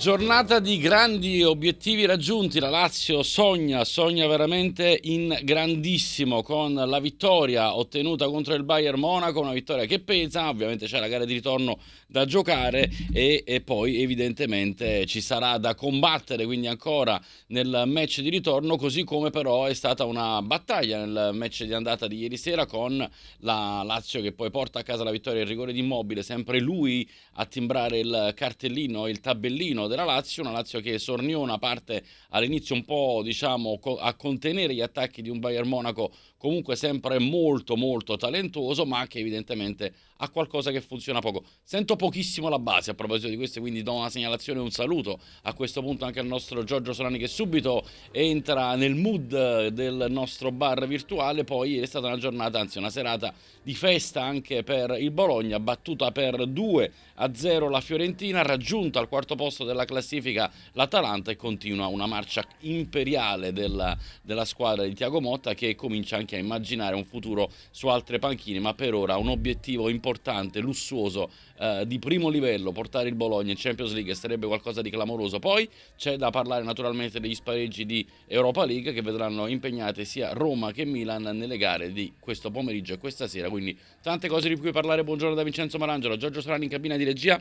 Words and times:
Giornata 0.00 0.60
di 0.60 0.78
grandi 0.78 1.42
obiettivi 1.42 2.06
raggiunti, 2.06 2.58
la 2.58 2.70
Lazio 2.70 3.22
sogna, 3.22 3.84
sogna 3.84 4.26
veramente 4.26 4.98
in 5.02 5.38
grandissimo 5.42 6.42
con 6.42 6.72
la 6.72 6.98
vittoria 7.00 7.76
ottenuta 7.76 8.26
contro 8.26 8.54
il 8.54 8.62
Bayern 8.62 8.98
Monaco, 8.98 9.40
una 9.40 9.52
vittoria 9.52 9.84
che 9.84 9.98
pesa, 10.00 10.48
ovviamente 10.48 10.86
c'è 10.86 10.98
la 11.00 11.06
gara 11.06 11.26
di 11.26 11.34
ritorno 11.34 11.78
da 12.06 12.24
giocare 12.24 12.90
e, 13.12 13.44
e 13.46 13.60
poi 13.60 14.00
evidentemente 14.00 15.04
ci 15.04 15.20
sarà 15.20 15.58
da 15.58 15.74
combattere 15.74 16.46
quindi 16.46 16.66
ancora 16.66 17.22
nel 17.48 17.82
match 17.84 18.22
di 18.22 18.30
ritorno, 18.30 18.76
così 18.76 19.04
come 19.04 19.28
però 19.28 19.66
è 19.66 19.74
stata 19.74 20.06
una 20.06 20.40
battaglia 20.40 21.04
nel 21.04 21.34
match 21.34 21.64
di 21.64 21.74
andata 21.74 22.08
di 22.08 22.20
ieri 22.20 22.38
sera 22.38 22.64
con 22.64 23.06
la 23.40 23.82
Lazio 23.84 24.22
che 24.22 24.32
poi 24.32 24.50
porta 24.50 24.78
a 24.78 24.82
casa 24.82 25.04
la 25.04 25.10
vittoria 25.10 25.42
il 25.42 25.46
rigore 25.46 25.74
di 25.74 25.80
Immobile, 25.80 26.22
sempre 26.22 26.58
lui 26.58 27.06
a 27.34 27.44
timbrare 27.44 27.98
il 27.98 28.32
cartellino, 28.34 29.06
il 29.06 29.20
tabellino 29.20 29.88
della 29.90 30.04
Lazio, 30.04 30.42
una 30.42 30.52
Lazio 30.52 30.80
che 30.80 30.98
sorniona 30.98 31.58
parte 31.58 32.02
all'inizio 32.30 32.74
un 32.74 32.84
po' 32.84 33.20
diciamo 33.22 33.78
a 33.98 34.14
contenere 34.14 34.72
gli 34.72 34.80
attacchi 34.80 35.20
di 35.20 35.28
un 35.28 35.40
Bayern 35.40 35.68
Monaco 35.68 36.12
comunque 36.40 36.74
sempre 36.74 37.18
molto 37.18 37.76
molto 37.76 38.16
talentuoso 38.16 38.86
ma 38.86 39.06
che 39.06 39.18
evidentemente 39.18 39.92
ha 40.22 40.28
qualcosa 40.30 40.70
che 40.70 40.80
funziona 40.80 41.20
poco. 41.20 41.44
Sento 41.62 41.96
pochissimo 41.96 42.48
la 42.48 42.58
base 42.58 42.90
a 42.90 42.94
proposito 42.94 43.28
di 43.28 43.36
questo, 43.36 43.60
quindi 43.60 43.82
do 43.82 43.92
una 43.92 44.08
segnalazione 44.08 44.58
e 44.58 44.62
un 44.62 44.70
saluto 44.70 45.18
a 45.42 45.52
questo 45.52 45.82
punto 45.82 46.06
anche 46.06 46.20
al 46.20 46.26
nostro 46.26 46.64
Giorgio 46.64 46.94
Solani 46.94 47.18
che 47.18 47.28
subito 47.28 47.86
entra 48.10 48.74
nel 48.74 48.94
mood 48.94 49.68
del 49.68 50.06
nostro 50.08 50.50
bar 50.50 50.86
virtuale. 50.86 51.44
Poi 51.44 51.78
è 51.78 51.86
stata 51.86 52.06
una 52.06 52.18
giornata, 52.18 52.58
anzi 52.58 52.78
una 52.78 52.90
serata 52.90 53.32
di 53.62 53.74
festa 53.74 54.22
anche 54.22 54.62
per 54.62 54.96
il 54.98 55.10
Bologna, 55.10 55.60
battuta 55.60 56.10
per 56.10 56.46
2 56.46 56.92
a 57.16 57.34
0 57.34 57.68
la 57.68 57.80
Fiorentina, 57.80 58.42
raggiunta 58.42 58.98
al 58.98 59.08
quarto 59.08 59.34
posto 59.34 59.64
della 59.64 59.84
classifica 59.84 60.50
l'Atalanta 60.72 61.30
e 61.30 61.36
continua 61.36 61.86
una 61.86 62.06
marcia 62.06 62.44
imperiale 62.60 63.52
della, 63.52 63.96
della 64.22 64.46
squadra 64.46 64.84
di 64.84 64.94
Tiago 64.94 65.20
Motta 65.20 65.54
che 65.54 65.74
comincia 65.74 66.16
anche 66.16 66.29
a 66.36 66.38
immaginare 66.38 66.94
un 66.94 67.04
futuro 67.04 67.50
su 67.70 67.88
altre 67.88 68.18
panchine, 68.18 68.58
ma 68.60 68.74
per 68.74 68.94
ora 68.94 69.16
un 69.16 69.28
obiettivo 69.28 69.88
importante 69.88 70.08
importante, 70.10 70.60
lussuoso, 70.60 71.30
eh, 71.58 71.84
di 71.86 71.98
primo 71.98 72.28
livello, 72.28 72.72
portare 72.72 73.08
il 73.08 73.14
Bologna 73.14 73.50
in 73.50 73.56
Champions 73.58 73.92
League 73.92 74.14
sarebbe 74.14 74.46
qualcosa 74.46 74.82
di 74.82 74.90
clamoroso. 74.90 75.38
Poi 75.38 75.68
c'è 75.96 76.16
da 76.16 76.30
parlare 76.30 76.64
naturalmente 76.64 77.20
degli 77.20 77.34
spareggi 77.34 77.86
di 77.86 78.06
Europa 78.26 78.64
League 78.64 78.92
che 78.92 79.02
vedranno 79.02 79.46
impegnate 79.46 80.04
sia 80.04 80.32
Roma 80.32 80.72
che 80.72 80.84
Milan 80.84 81.22
nelle 81.22 81.58
gare 81.58 81.92
di 81.92 82.12
questo 82.18 82.50
pomeriggio 82.50 82.94
e 82.94 82.98
questa 82.98 83.26
sera. 83.28 83.48
Quindi 83.48 83.76
tante 84.02 84.28
cose 84.28 84.48
di 84.48 84.56
cui 84.56 84.72
parlare. 84.72 85.04
Buongiorno 85.04 85.34
da 85.34 85.42
Vincenzo 85.42 85.78
Marangelo, 85.78 86.16
Giorgio 86.16 86.40
Strani 86.40 86.64
in 86.64 86.70
cabina 86.70 86.96
di 86.96 87.04
regia. 87.04 87.40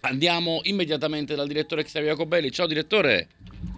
Andiamo 0.00 0.60
immediatamente 0.64 1.34
dal 1.34 1.46
direttore 1.46 1.84
Xavier 1.84 2.12
Jacobelli. 2.12 2.50
Ciao 2.50 2.66
direttore. 2.66 3.28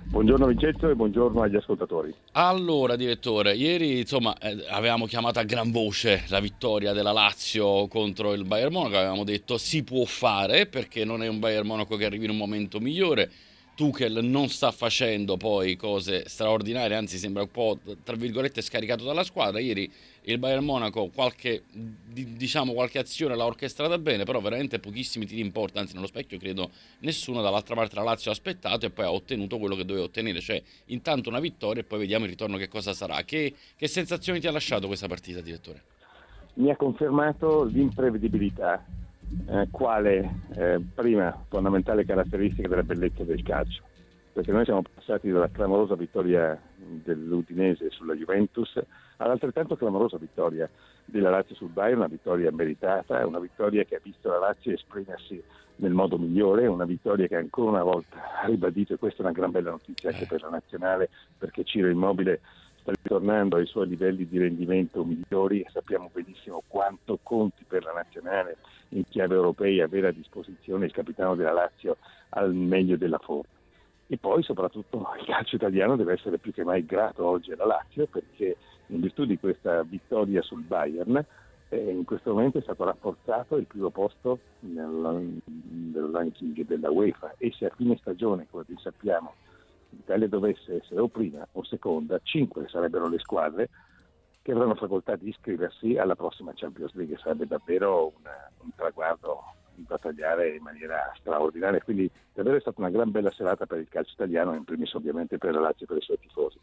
Buongiorno 0.09 0.47
Vincenzo 0.47 0.89
e 0.89 0.95
buongiorno 0.95 1.43
agli 1.43 1.57
ascoltatori. 1.57 2.15
Allora, 2.33 2.95
direttore, 2.95 3.55
ieri 3.55 3.99
insomma 3.99 4.39
eh, 4.39 4.65
avevamo 4.69 5.07
chiamato 5.07 5.41
a 5.41 5.43
gran 5.43 5.73
voce 5.73 6.25
la 6.29 6.39
vittoria 6.39 6.93
della 6.93 7.11
Lazio 7.11 7.89
contro 7.89 8.33
il 8.33 8.45
Bayern 8.45 8.73
Monaco, 8.73 8.97
avevamo 8.97 9.25
detto 9.25 9.59
si 9.59 9.83
può 9.83 10.05
fare 10.05 10.67
perché 10.67 11.05
non 11.05 11.25
è 11.25 11.27
un 11.27 11.41
Bayern 11.41 11.67
Monaco 11.67 11.97
che 11.97 12.05
arrivi 12.05 12.25
in 12.25 12.31
un 12.31 12.37
momento 12.37 12.79
migliore. 12.79 13.31
Tuchel 13.75 14.25
non 14.25 14.49
sta 14.49 14.71
facendo 14.71 15.37
poi 15.37 15.77
cose 15.77 16.29
straordinarie, 16.29 16.97
anzi 16.97 17.19
sembra 17.19 17.43
un 17.43 17.51
po' 17.51 17.79
tra 18.03 18.17
virgolette 18.17 18.63
scaricato 18.63 19.05
dalla 19.05 19.25
squadra. 19.25 19.61
Ieri 19.61 19.93
il 20.29 20.39
Bayern 20.39 20.65
Monaco 20.65 21.09
qualche, 21.15 21.63
diciamo, 21.73 22.73
qualche 22.73 22.99
azione 22.99 23.37
l'ha 23.37 23.45
orchestrata 23.45 23.97
bene, 23.99 24.25
però 24.25 24.41
veramente 24.41 24.81
pochissimi 24.81 25.25
tiri 25.25 25.41
in 25.41 25.53
porta, 25.53 25.81
anzi 25.81 25.95
nello 25.95 26.07
specchio 26.07 26.39
credo 26.39 26.71
nessuno, 27.01 27.43
dall'altra 27.43 27.75
parte 27.75 27.95
la 27.95 28.03
Lazio 28.03 28.31
ha 28.31 28.35
aspettato 28.35 28.87
e 28.87 28.91
poi 28.91 29.05
ha 29.05 29.13
ottenuto 29.13 29.59
quello 29.59 29.77
che 29.77 29.85
doveva 29.85 30.05
ottenere, 30.05 30.41
cioè 30.41 30.61
intanto 30.87 31.29
una 31.29 31.39
vittoria 31.39 31.83
e 31.83 31.85
poi 31.85 32.01
vediamo 32.01 32.25
il 32.25 32.31
ritorno 32.31 32.57
che 32.57 32.69
cosa 32.69 32.93
sarà. 32.93 33.23
Che, 33.23 33.55
che 33.77 33.87
sensazioni 33.87 34.41
ti 34.41 34.49
ha 34.49 34.53
lasciato 34.53 34.89
questa 34.89 35.07
partita, 35.07 35.41
direttore? 35.41 35.83
Mi 36.55 36.71
ha 36.71 36.77
confermato 36.77 37.63
l'imprevedibilità 37.65 38.85
eh, 39.49 39.69
quale 39.71 40.41
eh, 40.57 40.81
prima 40.93 41.45
fondamentale 41.49 42.05
caratteristica 42.05 42.67
della 42.67 42.83
bellezza 42.83 43.23
del 43.23 43.43
calcio, 43.45 43.83
perché 44.33 44.51
noi 44.51 44.65
siamo 44.65 44.83
passati 44.83 45.31
dalla 45.31 45.51
clamorosa 45.51 45.95
vittoria 45.95 46.61
dell'Udinese 46.77 47.91
sulla 47.91 48.15
Juventus 48.15 48.77
all'altrettanto 49.19 49.77
clamorosa 49.77 50.19
vittoria 50.19 50.69
della 51.05 51.31
Lazio 51.31 51.55
sul 51.55 51.69
Bayern, 51.69 51.99
una 51.99 52.09
vittoria 52.09 52.51
meritata, 52.51 53.27
una 53.27 53.39
vittoria 53.39 53.85
che 53.85 53.97
ha 53.97 54.01
visto 54.03 54.29
la 54.29 54.39
Lazio 54.39 54.73
esprimersi 54.73 55.43
nel 55.77 55.93
modo 55.93 56.19
migliore, 56.19 56.67
una 56.67 56.85
vittoria 56.85 57.27
che 57.27 57.37
ancora 57.37 57.71
una 57.71 57.83
volta 57.83 58.17
ha 58.43 58.47
ribadito, 58.47 58.95
e 58.95 58.99
questa 58.99 59.23
è 59.23 59.27
una 59.27 59.35
gran 59.35 59.51
bella 59.51 59.71
notizia 59.71 60.11
anche 60.11 60.27
per 60.27 60.43
la 60.43 60.49
nazionale, 60.49 61.11
perché 61.37 61.65
Ciro 61.65 61.89
Immobile 61.89 62.41
sta 62.81 62.93
ritornando 62.93 63.57
ai 63.57 63.67
suoi 63.67 63.89
livelli 63.89 64.27
di 64.27 64.39
rendimento 64.39 65.05
migliori 65.05 65.61
e 65.61 65.67
sappiamo 65.71 66.11
benissimo 66.13 66.63
quanto 66.67 67.19
conti 67.23 67.65
per 67.67 67.85
la 67.85 67.93
nazionale 67.93 68.57
in 68.91 69.05
chiave 69.09 69.35
europea 69.35 69.85
avere 69.85 70.09
a 70.09 70.13
disposizione 70.13 70.87
il 70.87 70.93
capitano 70.93 71.35
della 71.35 71.53
Lazio 71.53 71.97
al 72.31 72.55
meglio 72.55 72.97
della 72.97 73.19
forma. 73.19 73.55
E 74.09 74.19
poi 74.19 74.45
soprattutto 74.45 75.09
il 75.19 75.27
calcio 75.27 75.57
italiano 75.57 75.97
deve 75.97 76.13
essere 76.13 76.39
più 76.39 76.53
che 76.53 76.63
mai 76.63 76.87
grato 76.87 77.27
oggi 77.27 77.51
alla 77.51 77.67
Lazio 77.67 78.07
perché 78.07 78.57
in 78.89 79.01
virtù 79.01 79.25
di 79.25 79.39
questa 79.39 79.83
vittoria 79.83 80.43
sul 80.43 80.63
Bayern 80.63 81.25
eh, 81.69 81.91
in 81.91 82.05
questo 82.05 82.33
momento 82.33 82.59
è 82.59 82.63
stato 82.63 82.85
rafforzato 82.85 83.57
il 83.57 83.67
primo 83.67 83.91
posto 83.91 84.39
nel, 84.61 85.41
nel 85.45 86.11
ranking 86.13 86.65
della 86.65 86.91
UEFA 86.91 87.35
e 87.39 87.53
se 87.53 87.67
a 87.67 87.73
fine 87.75 87.97
stagione, 87.97 88.47
come 88.51 88.65
ben 88.67 88.79
sappiamo, 88.79 89.35
l'Italia 89.91 90.29
dovesse 90.29 90.77
essere 90.83 91.01
o 91.01 91.09
prima 91.09 91.47
o 91.53 91.65
seconda, 91.65 92.21
cinque 92.23 92.69
sarebbero 92.69 93.09
le 93.09 93.19
squadre 93.19 93.69
che 94.43 94.53
avranno 94.53 94.77
facoltà 94.77 95.17
di 95.17 95.29
iscriversi 95.29 95.97
alla 95.97 96.15
prossima 96.15 96.53
Champions 96.55 96.95
League. 96.95 97.19
Sarebbe 97.19 97.49
davvero 97.49 98.13
una, 98.21 98.49
un 98.63 98.71
traguardo 98.77 99.43
di 99.75 99.83
battagliare 99.83 100.55
in 100.55 100.63
maniera 100.63 101.13
straordinaria. 101.17 101.83
Quindi 101.83 102.09
davvero 102.33 102.57
è 102.57 102.61
stata 102.61 102.81
una 102.81 102.91
gran 102.91 103.11
bella 103.11 103.33
serata 103.33 103.67
per 103.67 103.81
il 103.81 103.89
calcio 103.89 104.13
italiano, 104.13 104.55
in 104.55 104.63
primis 104.63 104.95
ovviamente 104.95 105.37
per 105.37 105.53
la 105.53 105.61
Lazio 105.61 105.85
e 105.85 105.89
per 105.89 105.97
i 105.97 106.03
suoi 106.03 106.19
tifosi 106.21 106.61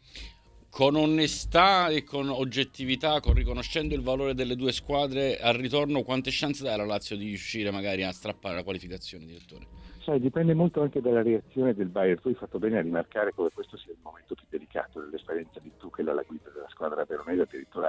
con 0.74 0.96
onestà 0.96 1.86
e 1.86 2.02
con 2.02 2.28
oggettività, 2.28 3.20
con 3.20 3.34
riconoscendo 3.34 3.94
il 3.94 4.02
valore 4.02 4.34
delle 4.34 4.56
due 4.56 4.72
squadre 4.72 5.38
al 5.38 5.54
ritorno, 5.54 6.02
quante 6.02 6.30
chance 6.32 6.64
dà 6.64 6.76
la 6.76 6.84
Lazio 6.84 7.16
di 7.16 7.26
riuscire 7.26 7.70
magari 7.70 8.02
a 8.02 8.10
strappare 8.10 8.56
la 8.56 8.64
qualificazione, 8.64 9.24
direttore? 9.24 9.66
Sai, 10.02 10.18
dipende 10.18 10.52
molto 10.52 10.82
anche 10.82 11.00
dalla 11.00 11.22
reazione 11.22 11.74
del 11.74 11.86
Bayern. 11.86 12.20
Tu 12.20 12.26
hai 12.26 12.34
fatto 12.34 12.58
bene 12.58 12.78
a 12.78 12.82
rimarcare 12.82 13.32
come 13.32 13.50
questo 13.54 13.76
sia 13.76 13.92
il 13.92 13.98
momento 14.02 14.34
più 14.34 14.46
delicato 14.48 14.98
dell'esperienza 14.98 15.60
di 15.60 15.70
Tuchel 15.78 16.08
alla 16.08 16.24
guida 16.26 16.50
della 16.52 16.68
squadra 16.70 17.04
veronese, 17.04 17.42
addirittura 17.42 17.88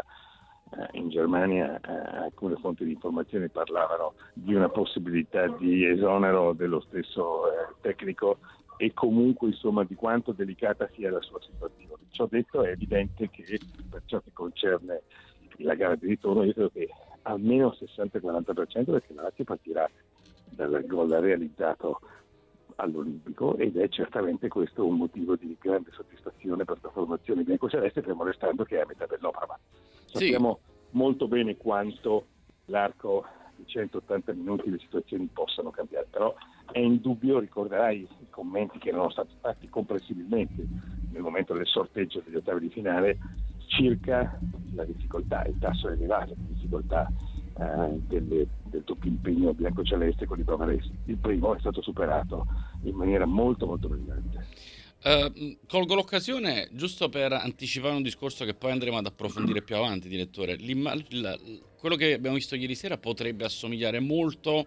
eh, 0.78 0.98
in 1.00 1.10
Germania 1.10 1.80
eh, 1.80 2.18
alcune 2.18 2.56
fonti 2.58 2.86
di 2.86 2.92
informazione 2.92 3.50
parlavano 3.50 4.14
di 4.32 4.54
una 4.54 4.70
possibilità 4.70 5.48
di 5.48 5.88
esonero 5.88 6.54
dello 6.54 6.82
stesso 6.82 7.48
eh, 7.48 7.74
tecnico 7.82 8.38
e 8.78 8.94
comunque 8.94 9.48
insomma 9.48 9.84
di 9.84 9.96
quanto 9.96 10.32
delicata 10.32 10.90
sia 10.94 11.12
la 11.12 11.22
sua 11.22 11.40
situazione. 11.42 12.04
Ciò 12.10 12.28
detto 12.28 12.64
è 12.64 12.72
evidente 12.72 13.30
che 13.30 13.60
per 13.90 14.02
ciò 14.06 14.20
che 14.20 14.32
concerne 14.34 15.04
la 15.58 15.76
gara 15.76 15.96
di 15.96 16.08
ritorno 16.08 16.44
io 16.44 16.54
credo 16.54 16.70
che 16.70 16.90
almeno 17.24 17.76
60-40% 17.80 18.92
perché 18.92 19.14
la 19.14 19.24
Lazio 19.24 19.44
partirà 19.44 19.90
dal 20.50 20.86
gol 20.86 21.10
realizzato 21.10 22.00
all'Olimpico 22.76 23.56
ed 23.58 23.78
è 23.78 23.88
certamente 23.88 24.48
questo 24.48 24.86
un 24.86 24.98
motivo 24.98 25.36
di 25.36 25.56
grande 25.60 25.92
soddisfazione 25.92 26.66
per 26.66 26.78
la 26.82 26.90
formazione 26.90 27.44
biancoceleste 27.44 28.02
fermo 28.02 28.24
restando 28.24 28.64
che 28.64 28.78
è 28.78 28.82
a 28.82 28.86
metà 28.86 29.06
dell'opera. 29.06 29.58
Sappiamo 30.06 30.60
sì. 30.62 30.72
molto 30.92 31.28
bene 31.28 31.56
quanto 31.56 32.26
l'arco 32.66 33.26
di 33.56 33.66
180 33.66 34.34
minuti 34.34 34.70
le 34.70 34.80
situazioni 34.80 35.30
possano 35.32 35.70
cambiare, 35.70 36.08
però 36.10 36.36
è 36.72 36.80
indubbio, 36.80 37.40
ricorderai 37.40 38.02
i 38.02 38.30
commenti 38.30 38.78
che 38.80 38.90
erano 38.90 39.10
stati 39.10 39.34
fatti 39.40 39.70
comprensibilmente 39.70 40.68
nel 41.12 41.22
momento 41.22 41.54
del 41.54 41.68
sorteggio 41.68 42.22
degli 42.26 42.36
ottavi 42.36 42.60
di 42.60 42.70
finale 42.70 43.18
circa 43.68 44.38
la 44.74 44.84
difficoltà, 44.84 45.44
il 45.46 45.58
tasso 45.60 45.90
elevato 45.90 46.34
di 46.36 46.54
difficoltà 46.54 47.12
eh, 47.58 48.00
delle, 48.08 48.48
del 48.64 48.82
doppio 48.84 49.10
impegno 49.10 49.54
bianco-celeste 49.54 50.26
con 50.26 50.40
i 50.40 50.44
bavaresi. 50.44 50.92
Il 51.06 51.18
primo 51.18 51.56
è 51.56 51.60
stato 51.60 51.82
superato 51.82 52.46
in 52.84 52.96
maniera 52.96 53.26
molto 53.26 53.66
molto 53.66 53.88
brillante. 53.88 54.74
Uh, 55.06 55.58
colgo 55.68 55.94
l'occasione 55.94 56.68
giusto 56.72 57.10
per 57.10 57.32
anticipare 57.32 57.96
un 57.96 58.02
discorso 58.02 58.44
che 58.44 58.56
poi 58.56 58.72
andremo 58.72 58.98
ad 58.98 59.06
approfondire 59.06 59.62
più 59.62 59.76
avanti, 59.76 60.10
direttore. 60.10 60.58
La, 61.12 61.38
quello 61.78 61.96
che 61.96 62.14
abbiamo 62.14 62.36
visto 62.36 62.56
ieri 62.56 62.74
sera 62.74 62.98
potrebbe 62.98 63.46
assomigliare 63.46 64.00
molto 64.00 64.66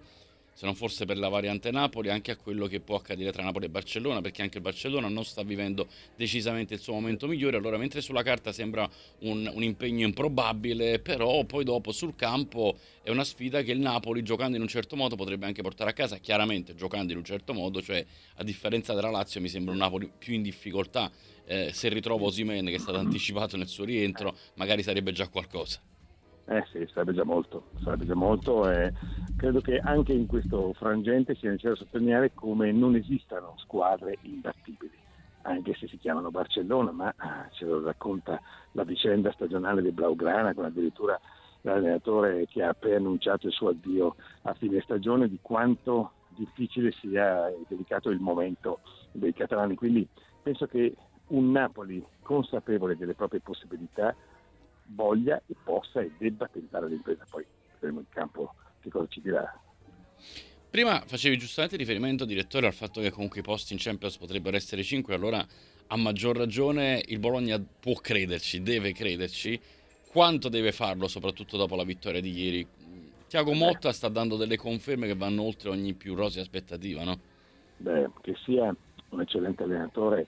se 0.59 0.67
non 0.67 0.75
forse 0.75 1.05
per 1.05 1.19
la 1.19 1.29
variante 1.29 1.71
Napoli, 1.71 2.11
anche 2.11 2.33
a 2.33 2.37
quello 2.37 2.67
che 2.67 2.81
può 2.81 2.97
accadere 2.97 3.31
tra 3.31 3.45
Napoli 3.45 3.67
e 3.67 3.69
Barcellona, 3.69 4.21
perché 4.21 4.43
anche 4.43 4.57
il 4.57 4.65
Barcellona 4.65 5.07
non 5.07 5.25
sta 5.25 5.45
vivendo 5.45 5.87
decisamente 6.17 6.75
il 6.75 6.81
suo 6.81 6.95
momento 6.95 7.29
migliore. 7.29 7.59
Allora, 7.59 7.79
mentre 7.79 8.01
sulla 8.01 8.25
carta 8.25 8.51
sembra 8.51 8.91
un, 9.21 9.49
un 9.55 9.63
impegno 9.63 10.05
improbabile, 10.05 10.99
però 10.99 11.45
poi 11.45 11.63
dopo 11.63 11.93
sul 11.93 12.17
campo 12.17 12.77
è 13.05 13.11
una 13.11 13.23
sfida 13.23 13.63
che 13.63 13.71
il 13.71 13.79
Napoli, 13.79 14.25
giocando 14.25 14.57
in 14.57 14.63
un 14.63 14.67
certo 14.67 14.97
modo, 14.97 15.15
potrebbe 15.15 15.47
anche 15.47 15.63
portare 15.63 15.91
a 15.91 15.93
casa. 15.93 16.17
Chiaramente, 16.17 16.75
giocando 16.75 17.13
in 17.13 17.19
un 17.19 17.25
certo 17.25 17.53
modo, 17.53 17.81
cioè 17.81 18.05
a 18.35 18.43
differenza 18.43 18.95
della 18.95 19.11
Lazio, 19.11 19.41
mi 19.41 19.49
sembra 19.49 19.71
un 19.71 19.79
Napoli 19.79 20.11
più 20.19 20.35
in 20.35 20.43
difficoltà. 20.43 21.09
Eh, 21.47 21.71
se 21.73 21.89
ritrovo 21.89 22.27
Osimen, 22.27 22.65
che 22.67 22.75
è 22.75 22.79
stato 22.79 22.99
anticipato 22.99 23.57
nel 23.57 23.69
suo 23.69 23.85
rientro, 23.85 24.37
magari 24.55 24.83
sarebbe 24.83 25.13
già 25.13 25.29
qualcosa. 25.29 25.81
Eh 26.51 26.65
sì, 26.73 26.87
sarebbe 26.91 27.13
già 27.13 27.25
molto, 27.25 27.65
sarebbe 27.83 28.07
già 28.07 28.15
molto 28.15 28.71
e 28.71 28.95
credo 29.37 29.61
che 29.61 29.79
anche 29.81 30.15
in 30.15 30.27
questo 30.27 30.73
frangente 30.73 31.35
sia 31.35 31.51
necessario 31.51 31.77
sottolineare 31.77 32.33
come 32.33 32.73
non 32.73 32.95
esistano 32.95 33.53
squadre 33.59 34.17
imbattibili, 34.23 34.97
anche 35.43 35.75
se 35.75 35.87
si 35.89 35.99
chiamano 35.99 36.31
Barcellona, 36.31 36.91
ma 36.91 37.13
ah, 37.17 37.47
ce 37.51 37.67
lo 37.67 37.83
racconta 37.83 38.41
la 38.73 38.85
vicenda 38.85 39.31
stagionale 39.33 39.83
di 39.83 39.93
Blaugrana 39.93 40.55
con 40.55 40.65
addirittura 40.65 41.21
l'allenatore 41.61 42.47
che 42.47 42.63
ha 42.63 42.73
preannunciato 42.73 43.47
il 43.47 43.53
suo 43.53 43.69
addio 43.69 44.17
a 44.43 44.55
fine 44.55 44.81
stagione 44.81 45.29
di 45.29 45.41
quanto 45.43 46.13
difficile 46.29 46.93
sia 46.93 47.53
delicato 47.69 48.09
il 48.09 48.21
momento 48.21 48.81
dei 49.13 49.35
catalani. 49.35 49.75
Quindi 49.75 50.09
penso 50.43 50.67
che 50.67 50.95
un 51.29 51.51
Napoli 51.51 52.03
consapevole 52.23 52.97
delle 52.97 53.15
proprie 53.15 53.41
possibilità 53.41 54.17
voglia 54.95 55.41
e 55.47 55.55
possa 55.63 56.01
e 56.01 56.11
debba 56.19 56.49
tentare 56.49 56.89
l'impresa. 56.89 57.25
Poi 57.29 57.45
vedremo 57.75 58.01
il 58.01 58.07
campo 58.09 58.55
che 58.81 58.91
cosa 58.91 59.07
ci 59.09 59.21
dirà. 59.21 59.61
Prima 60.71 61.03
facevi 61.07 61.39
giustamente 61.39 61.77
riferimento, 61.77 62.25
direttore, 62.25 62.67
al 62.67 62.75
fatto 62.75 63.01
che 63.01 63.11
comunque 63.11 63.41
i 63.41 63.43
posti 63.43 63.73
in 63.73 63.79
Champions 63.81 64.19
potrebbero 64.19 64.57
essere 64.57 64.83
5, 64.83 65.15
allora 65.15 65.45
a 65.87 65.97
maggior 65.97 66.37
ragione 66.37 67.03
il 67.07 67.19
Bologna 67.19 67.59
può 67.59 67.95
crederci, 67.95 68.63
deve 68.63 68.93
crederci. 68.93 69.59
Quanto 70.11 70.49
deve 70.49 70.73
farlo, 70.73 71.09
soprattutto 71.09 71.57
dopo 71.57 71.77
la 71.77 71.85
vittoria 71.85 72.21
di 72.21 72.33
ieri? 72.33 72.67
Tiago 73.29 73.53
Motta 73.53 73.93
sta 73.93 74.09
dando 74.09 74.37
delle 74.37 74.57
conferme 74.57 75.07
che 75.07 75.15
vanno 75.15 75.43
oltre 75.43 75.69
ogni 75.69 75.95
più 75.95 76.15
rosea 76.15 76.43
aspettativa, 76.43 77.05
no? 77.05 77.19
Beh, 77.77 78.11
che 78.23 78.35
sia 78.45 78.75
un 79.11 79.21
eccellente 79.21 79.63
allenatore 79.63 80.27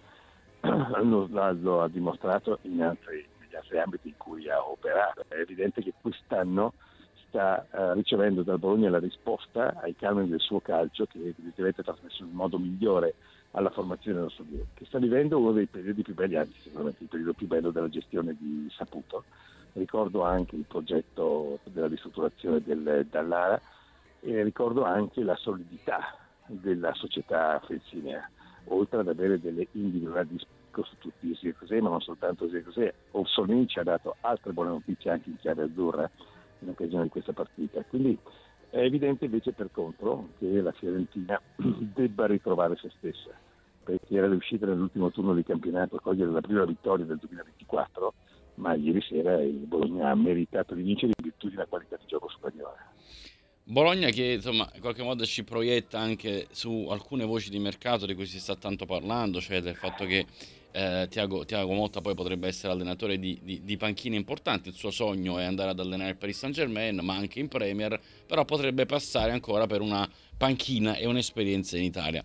lo, 0.60 1.82
ha 1.82 1.88
dimostrato 1.88 2.58
in 2.62 2.82
altri 2.82 3.26
altri 3.60 3.78
ambiti 3.78 4.08
in 4.08 4.16
cui 4.16 4.48
ha 4.48 4.62
operato. 4.62 5.24
È 5.28 5.34
evidente 5.34 5.82
che 5.82 5.92
quest'anno 6.00 6.72
sta 7.28 7.64
uh, 7.70 7.92
ricevendo 7.92 8.42
dal 8.42 8.58
Bologna 8.58 8.90
la 8.90 8.98
risposta 8.98 9.78
ai 9.80 9.94
canoni 9.94 10.28
del 10.28 10.40
suo 10.40 10.60
calcio 10.60 11.06
che 11.06 11.18
evidentemente 11.18 11.82
ha 11.82 11.84
trasmesso 11.84 12.24
in 12.24 12.32
modo 12.32 12.58
migliore 12.58 13.14
alla 13.52 13.70
formazione 13.70 14.16
del 14.16 14.24
nostro 14.24 14.44
giro, 14.48 14.66
che 14.74 14.84
sta 14.84 14.98
vivendo 14.98 15.38
uno 15.38 15.52
dei 15.52 15.66
periodi 15.66 16.02
più 16.02 16.14
belli, 16.14 16.36
anzi 16.36 16.60
sicuramente 16.60 17.02
il 17.02 17.08
periodo 17.08 17.32
più 17.32 17.46
bello 17.46 17.70
della 17.70 17.88
gestione 17.88 18.36
di 18.38 18.68
Saputo. 18.70 19.24
Ricordo 19.72 20.22
anche 20.22 20.56
il 20.56 20.64
progetto 20.66 21.58
della 21.64 21.86
ristrutturazione 21.86 22.60
del 22.62 23.06
Dallara 23.08 23.60
e 24.20 24.42
ricordo 24.42 24.84
anche 24.84 25.22
la 25.22 25.36
solidità 25.36 26.16
della 26.46 26.92
società 26.94 27.60
felsinea, 27.64 28.28
oltre 28.66 29.00
ad 29.00 29.08
avere 29.08 29.40
delle 29.40 29.66
individualità 29.72 30.44
costituiti 30.70 31.34
sia 31.36 31.54
così, 31.58 31.80
ma 31.80 31.90
non 31.90 32.00
soltanto 32.00 32.48
sia 32.48 32.62
così. 32.62 32.90
Orsolini 33.12 33.66
ci 33.66 33.78
ha 33.78 33.82
dato 33.82 34.16
altre 34.20 34.52
buone 34.52 34.70
notizie 34.70 35.10
anche 35.10 35.30
in 35.30 35.38
chiave 35.38 35.64
azzurra 35.64 36.10
in 36.60 36.68
occasione 36.68 37.04
di 37.04 37.08
questa 37.10 37.32
partita. 37.32 37.82
Quindi 37.84 38.18
è 38.70 38.78
evidente 38.78 39.24
invece 39.24 39.52
per 39.52 39.70
contro 39.72 40.28
che 40.38 40.46
la 40.60 40.72
Fiorentina 40.72 41.40
debba 41.56 42.26
ritrovare 42.26 42.76
se 42.76 42.90
stessa, 42.96 43.30
perché 43.82 44.14
era 44.14 44.28
riuscita 44.28 44.66
nell'ultimo 44.66 45.10
turno 45.10 45.34
di 45.34 45.42
campionato 45.42 45.96
a 45.96 46.00
cogliere 46.00 46.30
la 46.30 46.40
prima 46.40 46.64
vittoria 46.64 47.04
del 47.04 47.18
2024, 47.18 48.14
ma 48.54 48.74
ieri 48.74 49.00
sera 49.02 49.40
il 49.42 49.66
Bologna 49.66 50.10
ha 50.10 50.14
meritato 50.14 50.74
di 50.74 50.82
vincere 50.82 51.12
in 51.16 51.24
virtù 51.24 51.48
di 51.48 51.54
una 51.54 51.66
qualità 51.66 51.96
di 51.96 52.06
gioco 52.06 52.28
superiore. 52.28 52.78
Bologna 53.70 54.08
che 54.08 54.32
insomma 54.32 54.68
in 54.74 54.80
qualche 54.80 55.04
modo 55.04 55.24
ci 55.24 55.44
proietta 55.44 55.98
anche 55.98 56.48
su 56.50 56.88
alcune 56.90 57.24
voci 57.24 57.50
di 57.50 57.58
mercato 57.60 58.04
di 58.04 58.14
cui 58.14 58.26
si 58.26 58.40
sta 58.40 58.56
tanto 58.56 58.84
parlando, 58.84 59.40
cioè 59.40 59.60
del 59.60 59.76
fatto 59.76 60.04
che 60.06 60.26
eh, 60.72 61.06
Tiago, 61.10 61.44
Tiago, 61.44 61.72
Motta 61.72 62.00
poi 62.00 62.14
potrebbe 62.14 62.48
essere 62.48 62.72
allenatore 62.72 63.18
di, 63.18 63.38
di, 63.42 63.62
di, 63.64 63.76
panchine 63.76 64.16
importanti, 64.16 64.68
il 64.68 64.74
suo 64.74 64.90
sogno 64.90 65.38
è 65.38 65.44
andare 65.44 65.70
ad 65.70 65.80
allenare 65.80 66.10
il 66.10 66.16
Paris 66.16 66.38
Saint 66.38 66.54
Germain, 66.54 67.00
ma 67.02 67.16
anche 67.16 67.40
in 67.40 67.48
Premier, 67.48 68.00
però 68.26 68.44
potrebbe 68.44 68.86
passare 68.86 69.32
ancora 69.32 69.66
per 69.66 69.80
una 69.80 70.08
panchina 70.36 70.96
e 70.96 71.06
un'esperienza 71.06 71.76
in 71.76 71.84
Italia. 71.84 72.24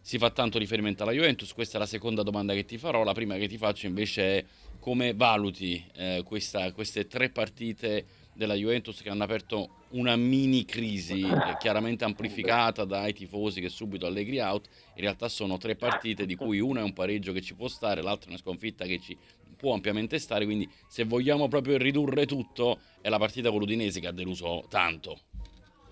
Si 0.00 0.18
fa 0.18 0.30
tanto 0.30 0.58
riferimento 0.58 1.02
alla 1.02 1.12
Juventus, 1.12 1.52
questa 1.52 1.78
è 1.78 1.80
la 1.80 1.86
seconda 1.86 2.22
domanda 2.22 2.54
che 2.54 2.64
ti 2.64 2.78
farò, 2.78 3.02
la 3.02 3.14
prima 3.14 3.36
che 3.36 3.48
ti 3.48 3.56
faccio 3.56 3.86
invece 3.86 4.38
è 4.38 4.44
come 4.78 5.14
valuti 5.14 5.84
eh, 5.94 6.22
questa, 6.24 6.70
queste 6.72 7.08
tre 7.08 7.30
partite 7.30 8.04
della 8.36 8.54
Juventus 8.54 9.00
che 9.00 9.08
hanno 9.08 9.24
aperto 9.24 9.70
una 9.90 10.14
mini 10.14 10.64
crisi 10.64 11.22
eh, 11.22 11.56
chiaramente 11.58 12.04
amplificata 12.04 12.84
dai 12.84 13.12
tifosi 13.12 13.60
che 13.60 13.68
subito 13.68 14.06
allegri 14.06 14.38
out. 14.40 14.68
In 14.94 15.02
realtà 15.02 15.28
sono 15.28 15.56
tre 15.56 15.74
partite 15.74 16.26
di 16.26 16.34
cui 16.34 16.60
una 16.60 16.80
è 16.80 16.82
un 16.82 16.92
pareggio 16.92 17.32
che 17.32 17.40
ci 17.40 17.54
può 17.54 17.68
stare, 17.68 18.02
l'altra 18.02 18.26
è 18.26 18.28
una 18.30 18.38
sconfitta 18.38 18.84
che 18.84 19.00
ci 19.00 19.16
può 19.56 19.72
ampiamente 19.72 20.18
stare. 20.18 20.44
Quindi, 20.44 20.68
se 20.86 21.04
vogliamo 21.04 21.48
proprio 21.48 21.78
ridurre 21.78 22.26
tutto, 22.26 22.78
è 23.00 23.08
la 23.08 23.18
partita 23.18 23.50
con 23.50 23.58
l'Udinese 23.58 24.00
che 24.00 24.06
ha 24.06 24.12
deluso 24.12 24.64
tanto. 24.68 25.18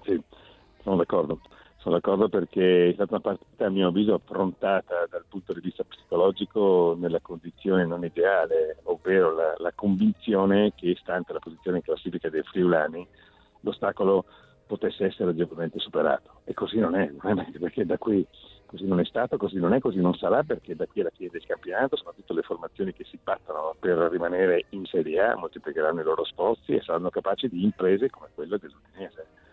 Sì, 0.04 0.20
sono 0.82 0.96
d'accordo. 0.96 1.40
Sono 1.84 1.96
d'accordo 1.96 2.30
perché 2.30 2.88
è 2.88 2.92
stata 2.94 3.12
una 3.12 3.20
partita 3.20 3.66
a 3.66 3.68
mio 3.68 3.88
avviso 3.88 4.14
affrontata 4.14 5.04
dal 5.06 5.26
punto 5.28 5.52
di 5.52 5.60
vista 5.60 5.84
psicologico 5.84 6.96
nella 6.98 7.20
condizione 7.20 7.84
non 7.84 8.02
ideale, 8.02 8.78
ovvero 8.84 9.34
la, 9.34 9.54
la 9.58 9.70
convinzione 9.74 10.72
che 10.74 10.96
stante 10.98 11.34
la 11.34 11.40
posizione 11.40 11.76
in 11.76 11.82
classifica 11.82 12.30
dei 12.30 12.42
friulani 12.42 13.06
l'ostacolo 13.60 14.24
potesse 14.66 15.04
essere 15.04 15.32
agevolmente 15.32 15.78
superato. 15.78 16.40
E 16.44 16.54
così 16.54 16.78
non 16.78 16.94
è, 16.94 17.12
perché 17.60 17.84
da 17.84 17.98
qui 17.98 18.26
così 18.64 18.86
non 18.86 19.00
è 19.00 19.04
stato, 19.04 19.36
così 19.36 19.58
non 19.58 19.74
è, 19.74 19.78
così 19.78 20.00
non 20.00 20.14
sarà, 20.14 20.42
perché 20.42 20.74
da 20.74 20.86
qui 20.86 21.02
alla 21.02 21.12
fine 21.14 21.28
del 21.30 21.44
campionato, 21.44 21.96
soprattutto 21.96 22.32
le 22.32 22.40
formazioni 22.40 22.94
che 22.94 23.04
si 23.04 23.18
battono 23.22 23.76
per 23.78 23.98
rimanere 24.10 24.64
in 24.70 24.86
Serie 24.86 25.20
A, 25.20 25.36
moltiplicheranno 25.36 26.00
i 26.00 26.04
loro 26.04 26.24
sforzi 26.24 26.76
e 26.76 26.80
saranno 26.80 27.10
capaci 27.10 27.46
di 27.46 27.62
imprese 27.62 28.08
come 28.08 28.28
quella 28.34 28.56
dell'Udinese. 28.56 29.43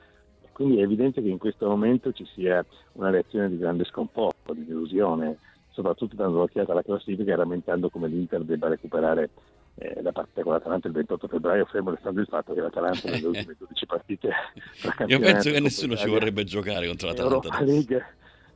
Quindi 0.51 0.79
è 0.79 0.83
evidente 0.83 1.21
che 1.21 1.29
in 1.29 1.37
questo 1.37 1.67
momento 1.67 2.11
ci 2.11 2.25
sia 2.33 2.63
una 2.93 3.09
reazione 3.09 3.49
di 3.49 3.57
grande 3.57 3.85
sconforto, 3.85 4.53
di 4.53 4.65
delusione, 4.65 5.37
soprattutto 5.69 6.15
dando 6.15 6.37
un'occhiata 6.37 6.71
alla 6.71 6.83
classifica 6.83 7.31
e 7.31 7.35
rammentando 7.35 7.89
come 7.89 8.07
l'Inter 8.07 8.43
debba 8.43 8.67
recuperare 8.67 9.29
eh, 9.75 10.01
la 10.01 10.11
partita 10.11 10.43
con 10.43 10.53
l'Atalanta 10.53 10.87
il 10.87 10.93
28 10.93 11.27
febbraio, 11.27 11.65
fermo 11.65 11.91
restando 11.91 12.19
il 12.19 12.27
fatto 12.27 12.53
che 12.53 12.61
l'Atalanta 12.61 13.09
nelle 13.09 13.25
ultime 13.27 13.55
12 13.57 13.85
partite 13.85 14.29
Io 15.07 15.19
penso 15.19 15.51
che 15.51 15.59
nessuno 15.59 15.95
ci 15.95 16.09
vorrebbe 16.09 16.43
giocare 16.43 16.87
contro 16.87 17.07
l'Atalanta. 17.07 17.47
Europa 17.47 17.63
League 17.63 18.05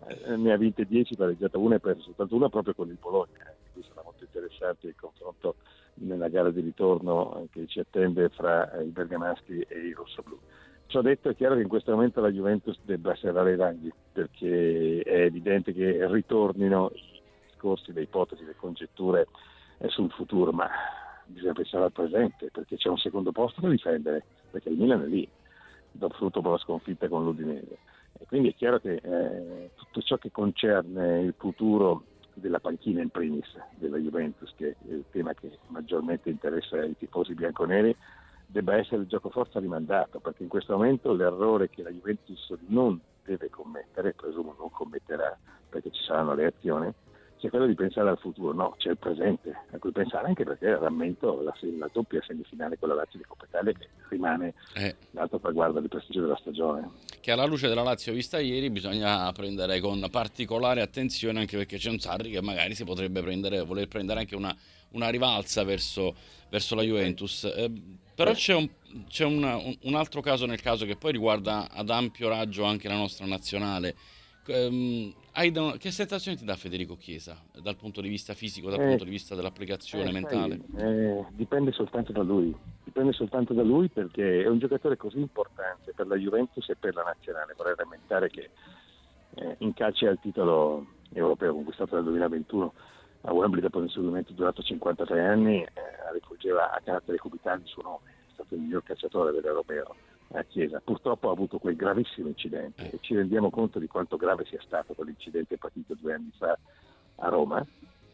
eh, 0.08 0.36
ne 0.36 0.52
ha 0.52 0.58
vinte 0.58 0.86
10, 0.86 1.16
pareggiata 1.16 1.58
una 1.58 1.76
e 1.76 1.80
perso 1.80 2.02
soltanto 2.02 2.36
una 2.36 2.50
proprio 2.50 2.74
con 2.74 2.90
il 2.90 2.98
Bologna. 3.00 3.40
Eh. 3.40 3.54
Quindi 3.72 3.90
sarà 3.90 4.04
molto 4.04 4.24
interessante 4.24 4.88
il 4.88 4.96
confronto 4.96 5.56
nella 5.96 6.28
gara 6.28 6.52
di 6.52 6.62
ritorno 6.62 7.48
che 7.52 7.66
ci 7.68 7.80
attende 7.80 8.30
fra 8.30 8.82
i 8.82 8.90
bergamaschi 8.90 9.66
e 9.68 9.80
i 9.80 9.94
rossoblù. 9.94 10.38
Ciò 10.88 11.02
detto 11.02 11.30
è 11.30 11.36
chiaro 11.36 11.56
che 11.56 11.62
in 11.62 11.68
questo 11.68 11.92
momento 11.92 12.22
la 12.22 12.30
Juventus 12.30 12.80
debba 12.84 13.16
serrare 13.16 13.54
i 13.54 13.58
ranghi 13.58 13.92
perché 14.12 15.02
è 15.02 15.22
evidente 15.22 15.74
che 15.74 16.08
ritornino 16.10 16.92
i 16.94 17.22
discorsi, 17.48 17.92
le 17.92 18.04
ipotesi, 18.04 18.46
le 18.46 18.56
congetture 18.56 19.28
eh, 19.80 19.90
sul 19.90 20.12
futuro, 20.12 20.52
ma 20.52 20.70
bisogna 21.26 21.54
pensare 21.54 21.86
al 21.86 21.92
presente 21.92 22.50
perché 22.52 22.78
c'è 22.78 22.90
un 22.90 22.98
secondo 22.98 23.32
posto 23.32 23.62
da 23.62 23.70
difendere, 23.70 24.24
perché 24.52 24.70
il 24.70 24.78
Milan 24.78 25.02
è 25.02 25.08
lì, 25.08 25.28
dopo 25.92 26.52
la 26.52 26.58
sconfitta 26.58 27.08
con 27.08 27.24
l'Udinese. 27.24 27.78
E 28.18 28.26
quindi 28.28 28.50
è 28.50 28.56
chiaro 28.56 28.80
che 28.80 29.02
eh, 29.04 29.72
tutto 29.76 30.02
ciò 30.02 30.18
che 30.18 30.32
concerne 30.32 31.22
il 31.22 31.34
futuro 31.36 32.04
della 32.34 32.60
panchina 32.60 33.02
in 33.02 33.10
primis 33.10 33.48
della 33.76 33.98
Juventus, 33.98 34.54
che 34.56 34.70
è 34.70 34.92
il 34.92 35.06
tema 35.12 35.34
che 35.34 35.58
maggiormente 35.68 36.30
interessa 36.30 36.84
i 36.84 36.96
tifosi 36.98 37.34
bianconeri, 37.34 37.96
debba 38.56 38.78
essere 38.78 39.02
il 39.02 39.08
gioco 39.08 39.30
forza 39.30 39.60
rimandato, 39.60 40.20
perché 40.20 40.44
in 40.44 40.48
questo 40.48 40.78
momento 40.78 41.12
l'errore 41.14 41.70
che 41.70 41.84
la 41.84 41.90
Juventus 41.90 42.54
non 42.68 42.98
deve 43.26 43.50
commettere, 43.50 44.14
presumo 44.14 44.56
non 44.58 44.72
commetterà 44.72 45.38
perché 45.68 45.92
ci 45.92 46.02
saranno 46.02 46.34
le 46.36 46.46
azioni, 46.46 46.90
sia 47.38 47.50
quello 47.50 47.66
di 47.66 47.76
pensare 47.76 48.08
al 48.08 48.18
futuro, 48.18 48.54
no, 48.54 48.76
c'è 48.78 48.92
il 48.92 48.98
presente 48.98 49.54
a 49.72 49.78
cui 49.78 49.92
pensare 49.92 50.28
anche 50.28 50.46
perché 50.46 50.78
rammento 50.78 51.42
la, 51.42 51.54
la 51.78 51.90
doppia 51.92 52.22
semifinale 52.26 52.80
con 52.80 52.88
la 52.88 52.96
Lazio 52.96 53.20
di 53.20 53.26
Coppa 53.26 53.44
Italia 53.46 53.74
che 53.74 53.90
rimane 54.08 54.54
eh. 54.76 54.96
l'altro 55.12 55.38
traguardo 55.38 55.82
di 55.82 55.90
prestigio 55.90 56.22
della 56.22 56.38
stagione. 56.38 56.92
Che 57.20 57.32
alla 57.32 57.46
luce 57.46 57.68
della 57.68 57.84
Lazio 57.84 58.14
vista 58.14 58.40
ieri 58.40 58.70
bisogna 58.70 59.30
prendere 59.34 59.82
con 59.82 60.08
particolare 60.10 60.80
attenzione 60.80 61.40
anche 61.42 61.58
perché 61.58 61.76
c'è 61.76 61.90
un 61.90 62.00
Sarri 62.00 62.32
che 62.32 62.42
magari 62.42 62.74
si 62.74 62.86
potrebbe 62.86 63.22
prendere, 63.22 63.66
voler 63.66 63.90
prendere 63.90 64.22
anche 64.22 64.38
una, 64.38 64.56
una 64.92 65.10
rivalsa 65.10 65.66
verso, 65.66 66.16
verso 66.50 66.76
la 66.76 66.84
Juventus. 66.84 67.44
Eh, 67.44 68.04
Però 68.16 68.32
c'è, 68.32 68.56
un, 68.56 68.70
c'è 69.08 69.26
una, 69.26 69.58
un, 69.58 69.76
un, 69.82 69.96
altro 69.96 70.22
caso 70.22 70.46
nel 70.46 70.62
caso 70.62 70.86
che 70.86 70.96
poi 70.96 71.12
riguarda 71.12 71.70
ad 71.70 71.90
ampio 71.90 72.30
raggio 72.30 72.64
anche 72.64 72.88
la 72.88 72.96
nostra 72.96 73.26
nazionale. 73.26 73.96
Um, 74.48 75.14
da, 75.52 75.76
che 75.78 75.92
sensazioni 75.92 76.38
ti 76.38 76.46
dà 76.46 76.56
Federico 76.56 76.96
Chiesa 76.96 77.36
dal 77.62 77.76
punto 77.76 78.00
di 78.00 78.08
vista 78.08 78.34
fisico, 78.34 78.70
dal 78.70 78.80
eh, 78.80 78.88
punto 78.88 79.04
di 79.04 79.10
vista 79.10 79.36
dell'applicazione 79.36 80.10
eh, 80.10 80.14
mentale? 80.14 80.62
Eh, 80.78 81.26
dipende 81.32 81.72
soltanto 81.72 82.14
da 82.14 82.22
lui, 82.22 82.56
dipende 82.84 83.12
soltanto 83.12 83.54
da 83.54 83.64
lui 83.64 83.90
perché 83.90 84.44
è 84.44 84.48
un 84.48 84.60
giocatore 84.60 84.96
così 84.96 85.20
importante 85.20 85.94
per 85.94 86.08
la 86.08 86.16
Juventus 86.16 86.70
e 86.70 86.76
per 86.76 86.94
la 86.94 87.04
nazionale. 87.04 87.54
Vorrei 87.58 87.74
rammentare 87.76 88.30
che 88.30 88.50
eh, 89.36 89.56
in 89.60 89.74
calcio 89.74 90.08
al 90.08 90.20
titolo 90.22 90.86
europeo 91.12 91.54
conquistato 91.54 91.96
nel 91.96 92.06
2021 92.06 92.74
a 93.26 93.34
Wembley 93.34 93.62
dopo 93.62 93.80
un 93.80 93.86
inseguimento 93.86 94.34
durato 94.34 94.62
53 94.62 95.26
anni 95.26 95.62
eh, 95.62 95.72
rivolgeva 96.14 96.72
a 96.72 96.80
carattere 96.84 97.18
cubitale 97.18 97.62
il 97.62 97.68
suo 97.68 97.82
nome, 97.82 98.12
è 98.28 98.34
stato 98.34 98.54
il 98.54 98.62
miglior 98.62 98.84
calciatore 98.84 99.32
dell'europeo 99.32 99.96
a 100.34 100.44
Chiesa. 100.44 100.82
Purtroppo 100.84 101.30
ha 101.30 101.32
avuto 101.32 101.58
quel 101.58 101.76
gravissimo 101.76 102.28
incidente 102.28 102.92
e 102.92 103.00
ci 103.02 103.16
rendiamo 103.16 103.50
conto 103.50 103.80
di 103.80 103.88
quanto 103.88 104.18
grave 104.18 104.46
sia 104.46 104.62
stato 104.62 104.94
quell'incidente 104.94 105.58
partito 105.58 105.96
due 105.96 106.14
anni 106.14 106.32
fa 106.38 106.58
a 107.18 107.30
Roma 107.30 107.66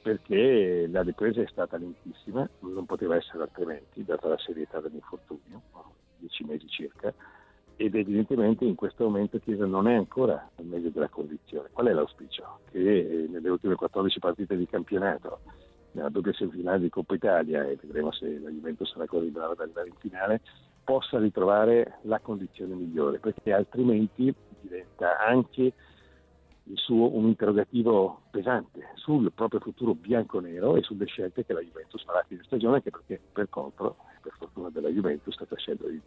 perché 0.01 0.87
la 0.89 1.03
ripresa 1.03 1.41
è 1.41 1.47
stata 1.47 1.77
lentissima, 1.77 2.47
non 2.59 2.85
poteva 2.85 3.15
essere 3.15 3.43
altrimenti, 3.43 4.03
data 4.03 4.27
la 4.27 4.37
serietà 4.37 4.79
dell'infortunio, 4.79 5.61
dieci 6.17 6.43
mesi 6.43 6.67
circa, 6.67 7.13
ed 7.75 7.95
evidentemente 7.95 8.65
in 8.65 8.75
questo 8.75 9.03
momento 9.03 9.39
Chiesa 9.39 9.65
non 9.65 9.87
è 9.87 9.93
ancora 9.93 10.49
meglio 10.71 10.89
della 10.89 11.09
condizione. 11.09 11.69
Qual 11.71 11.87
è 11.87 11.91
l'auspicio? 11.91 12.59
Che 12.71 13.27
nelle 13.29 13.49
ultime 13.49 13.75
14 13.75 14.19
partite 14.19 14.57
di 14.57 14.65
campionato, 14.65 15.39
nella 15.91 16.09
doppia 16.09 16.33
semifinale 16.33 16.79
di 16.79 16.89
Coppa 16.89 17.15
Italia, 17.15 17.67
e 17.67 17.77
vedremo 17.81 18.11
se 18.11 18.39
la 18.39 18.49
Juventus 18.49 18.91
sarà 18.91 19.05
così 19.05 19.27
brava 19.27 19.51
ad 19.51 19.59
arrivare 19.59 19.89
in 19.89 19.95
finale, 19.99 20.41
possa 20.83 21.19
ritrovare 21.19 21.99
la 22.03 22.19
condizione 22.19 22.75
migliore, 22.75 23.19
perché 23.19 23.53
altrimenti 23.53 24.33
diventa 24.61 25.19
anche 25.19 25.73
suo 26.73 27.15
un 27.15 27.27
interrogativo 27.27 28.21
pesante 28.29 28.91
sul 28.95 29.31
proprio 29.33 29.59
futuro 29.59 29.93
bianco-nero 29.93 30.75
e 30.75 30.81
sulle 30.83 31.05
scelte 31.05 31.45
che 31.45 31.53
la 31.53 31.59
Juventus 31.59 32.03
farà 32.03 32.19
a 32.19 32.25
fine 32.27 32.43
stagione, 32.43 32.75
anche 32.75 32.91
perché 32.91 33.19
per 33.31 33.49
contro, 33.49 33.97
per 34.21 34.33
fortuna 34.37 34.69
della 34.69 34.89
Juventus, 34.89 35.33
sta 35.33 35.45
facendo 35.45 35.87
di. 35.87 36.01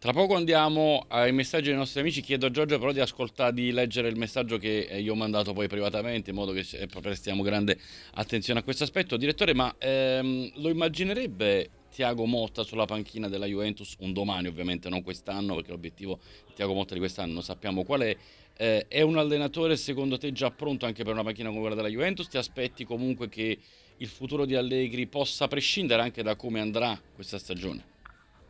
Tra 0.00 0.12
poco 0.12 0.36
andiamo 0.36 1.06
ai 1.08 1.32
messaggi 1.32 1.70
dei 1.70 1.74
nostri 1.74 1.98
amici. 1.98 2.20
Chiedo 2.20 2.46
a 2.46 2.50
Giorgio 2.52 2.78
però 2.78 2.92
di 2.92 3.00
ascoltare, 3.00 3.52
di 3.52 3.72
leggere 3.72 4.06
il 4.06 4.16
messaggio 4.16 4.56
che 4.56 4.82
eh, 4.82 5.00
io 5.00 5.14
ho 5.14 5.16
mandato 5.16 5.52
poi 5.52 5.66
privatamente, 5.66 6.30
in 6.30 6.36
modo 6.36 6.52
che 6.52 6.64
eh, 6.70 6.86
prestiamo 6.86 7.42
grande 7.42 7.76
attenzione 8.12 8.60
a 8.60 8.62
questo 8.62 8.84
aspetto. 8.84 9.16
Direttore, 9.16 9.54
ma 9.54 9.74
ehm, 9.76 10.52
lo 10.60 10.68
immaginerebbe 10.68 11.70
Tiago 11.90 12.26
Motta 12.26 12.62
sulla 12.62 12.84
panchina 12.84 13.28
della 13.28 13.46
Juventus 13.46 13.96
un 13.98 14.12
domani, 14.12 14.46
ovviamente 14.46 14.88
non 14.88 15.02
quest'anno, 15.02 15.56
perché 15.56 15.72
l'obiettivo 15.72 16.20
di 16.46 16.52
Tiago 16.54 16.74
Motta 16.74 16.94
di 16.94 17.00
quest'anno 17.00 17.32
non 17.32 17.42
sappiamo 17.42 17.82
qual 17.82 18.02
è. 18.02 18.16
Eh, 18.56 18.86
è 18.86 19.00
un 19.00 19.18
allenatore 19.18 19.76
secondo 19.76 20.16
te 20.16 20.30
già 20.30 20.52
pronto 20.52 20.86
anche 20.86 21.02
per 21.02 21.12
una 21.12 21.24
panchina 21.24 21.48
come 21.48 21.60
quella 21.60 21.74
della 21.74 21.88
Juventus? 21.88 22.28
Ti 22.28 22.36
aspetti 22.36 22.84
comunque 22.84 23.28
che 23.28 23.58
il 23.96 24.06
futuro 24.06 24.44
di 24.44 24.54
Allegri 24.54 25.08
possa 25.08 25.48
prescindere 25.48 26.02
anche 26.02 26.22
da 26.22 26.36
come 26.36 26.60
andrà 26.60 26.96
questa 27.16 27.38
stagione? 27.38 27.96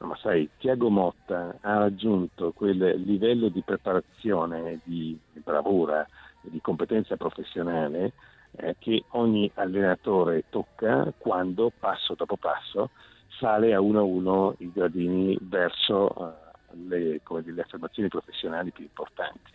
Ma 0.07 0.17
sai, 0.17 0.49
Tiago 0.59 0.91
Motta 0.91 1.57
ha 1.61 1.79
raggiunto 1.79 2.53
quel 2.53 3.01
livello 3.03 3.49
di 3.49 3.63
preparazione, 3.63 4.81
di 4.85 5.19
bravura, 5.33 6.07
di 6.41 6.61
competenza 6.61 7.17
professionale 7.17 8.13
eh, 8.53 8.77
che 8.79 9.05
ogni 9.11 9.51
allenatore 9.55 10.45
tocca 10.51 11.13
quando 11.19 11.73
passo 11.77 12.15
dopo 12.15 12.37
passo 12.37 12.91
sale 13.39 13.75
a 13.75 13.81
uno 13.81 13.99
a 13.99 14.03
uno 14.03 14.55
i 14.59 14.71
gradini 14.73 15.37
verso 15.43 16.09
eh, 16.11 16.77
le, 16.87 17.21
dire, 17.43 17.53
le, 17.53 17.63
affermazioni 17.63 18.09
professionali 18.09 18.71
più 18.71 18.85
importanti. 18.85 19.53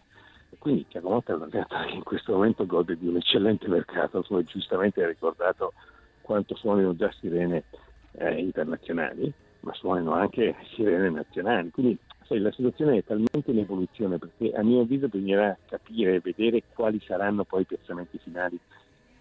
Quindi 0.59 0.85
Tiago 0.87 1.09
Motta 1.09 1.33
è 1.33 1.35
un 1.35 1.43
allenatore 1.43 1.87
che 1.87 1.95
in 1.95 2.03
questo 2.03 2.33
momento 2.33 2.65
gode 2.65 2.97
di 2.97 3.07
un 3.07 3.15
eccellente 3.15 3.67
mercato, 3.67 4.23
come 4.23 4.43
giustamente 4.43 5.01
hai 5.01 5.07
ricordato 5.07 5.73
quanto 6.21 6.55
suonino 6.55 6.95
già 6.95 7.11
sirene 7.19 7.63
eh, 8.11 8.39
internazionali 8.39 9.33
ma 9.63 9.73
suonano 9.73 10.13
anche 10.13 10.55
sirene 10.73 11.09
nazionali. 11.09 11.71
Quindi 11.71 11.97
sai, 12.23 12.39
la 12.39 12.51
situazione 12.51 12.97
è 12.97 13.03
talmente 13.03 13.51
in 13.51 13.59
evoluzione 13.59 14.17
perché 14.17 14.51
a 14.51 14.63
mio 14.63 14.81
avviso 14.81 15.07
bisognerà 15.07 15.57
capire 15.67 16.15
e 16.15 16.19
vedere 16.19 16.63
quali 16.73 17.01
saranno 17.05 17.43
poi 17.43 17.61
i 17.61 17.65
piazzamenti 17.65 18.17
finali 18.19 18.59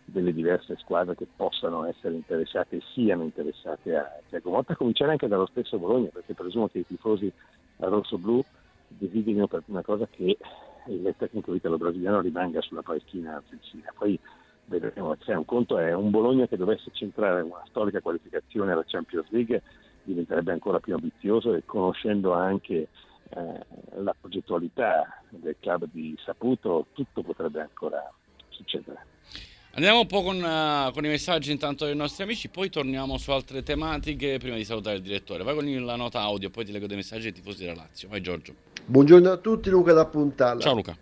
delle 0.05 0.33
diverse 0.33 0.77
squadre 0.79 1.15
che 1.15 1.27
possano 1.35 1.85
essere 1.85 2.15
interessate 2.15 2.77
e 2.77 2.83
siano 2.93 3.23
interessate 3.23 3.97
a 3.97 4.21
Tiago 4.29 4.51
Motta, 4.51 4.75
cominciare 4.75 5.13
anche 5.13 5.29
dallo 5.29 5.47
stesso 5.47 5.79
Bologna, 5.79 6.09
perché 6.13 6.35
presumo 6.35 6.69
che 6.69 6.81
i 6.81 6.87
tifosi 6.87 7.33
a 7.79 7.87
rosso-blu 7.87 8.45
desiderino 8.89 9.47
per 9.47 9.63
una 9.67 9.83
cosa 9.83 10.07
che 10.11 10.37
il 10.87 11.15
tecnico 11.17 11.55
italo-brasiliano 11.55 12.21
rimanga 12.21 12.61
sulla 12.61 12.83
panchina 12.83 13.37
offensiva. 13.37 13.93
Poi 13.97 14.19
vedremo, 14.67 15.17
cioè, 15.19 15.37
un 15.37 15.45
conto 15.45 15.79
è 15.79 15.95
un 15.95 16.11
Bologna 16.11 16.47
che 16.47 16.57
dovesse 16.57 16.91
centrare 16.93 17.41
una 17.43 17.63
storica 17.69 18.01
qualificazione 18.01 18.73
alla 18.73 18.85
Champions 18.85 19.31
League 19.31 19.63
diventerebbe 20.05 20.53
ancora 20.53 20.81
più 20.81 20.95
ambizioso 20.95 21.55
e 21.55 21.63
conoscendo 21.65 22.33
anche 22.33 22.89
eh, 23.31 23.67
la 23.97 24.15
progettualità 24.19 25.23
del 25.31 25.57
club 25.59 25.89
di 25.91 26.17
Saputo 26.25 26.87
tutto 26.93 27.23
potrebbe 27.23 27.61
ancora 27.61 28.13
succedere. 28.49 29.11
Andiamo 29.75 30.01
un 30.01 30.07
po' 30.07 30.23
con, 30.23 30.37
uh, 30.37 30.93
con, 30.93 31.03
i 31.07 31.09
messaggi 31.09 31.51
intanto 31.51 31.87
dei 31.87 31.97
nostri 31.97 32.25
amici, 32.25 32.51
poi 32.51 32.69
torniamo 32.69 33.17
su 33.17 33.31
altre 33.31 33.63
tematiche 33.63 34.37
prima 34.37 34.57
di 34.57 34.65
salutare 34.65 34.97
il 34.97 35.03
direttore. 35.03 35.45
Vai 35.45 35.55
con 35.55 35.85
la 35.87 35.97
nota 35.97 36.21
audio, 36.21 36.51
poi 36.51 36.67
ti 36.67 36.73
leggo 36.73 36.87
dei 36.87 36.97
messaggi 36.97 37.23
dei 37.23 37.33
tifosi 37.33 37.65
della 37.65 37.77
Lazio. 37.77 38.09
Vai 38.09 38.21
Giorgio. 38.21 38.55
Buongiorno 38.85 39.31
a 39.31 39.39
tutti, 39.39 39.71
Luca 39.71 39.95
da 39.95 40.05
Puntalla. 40.05 40.61
Ciao 40.61 40.75
Luca. 40.75 40.95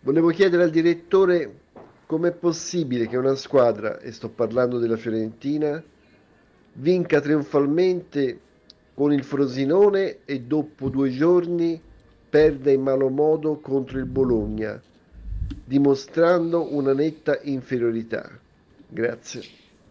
Volevo 0.00 0.28
chiedere 0.28 0.62
al 0.62 0.70
direttore 0.70 1.60
com'è 2.06 2.32
possibile 2.32 3.08
che 3.08 3.18
una 3.18 3.34
squadra, 3.34 3.98
e 3.98 4.10
sto 4.12 4.30
parlando 4.30 4.78
della 4.78 4.96
Fiorentina, 4.96 5.82
vinca 6.74 7.20
trionfalmente 7.20 8.40
con 8.94 9.12
il 9.12 9.24
Frosinone 9.24 10.18
e 10.24 10.40
dopo 10.40 10.88
due 10.88 11.10
giorni 11.10 11.80
perde 12.28 12.72
in 12.72 12.82
malo 12.82 13.08
modo 13.08 13.58
contro 13.60 13.98
il 13.98 14.06
Bologna, 14.06 14.80
dimostrando 15.64 16.74
una 16.74 16.92
netta 16.92 17.38
inferiorità. 17.42 18.38
Grazie. 18.88 19.42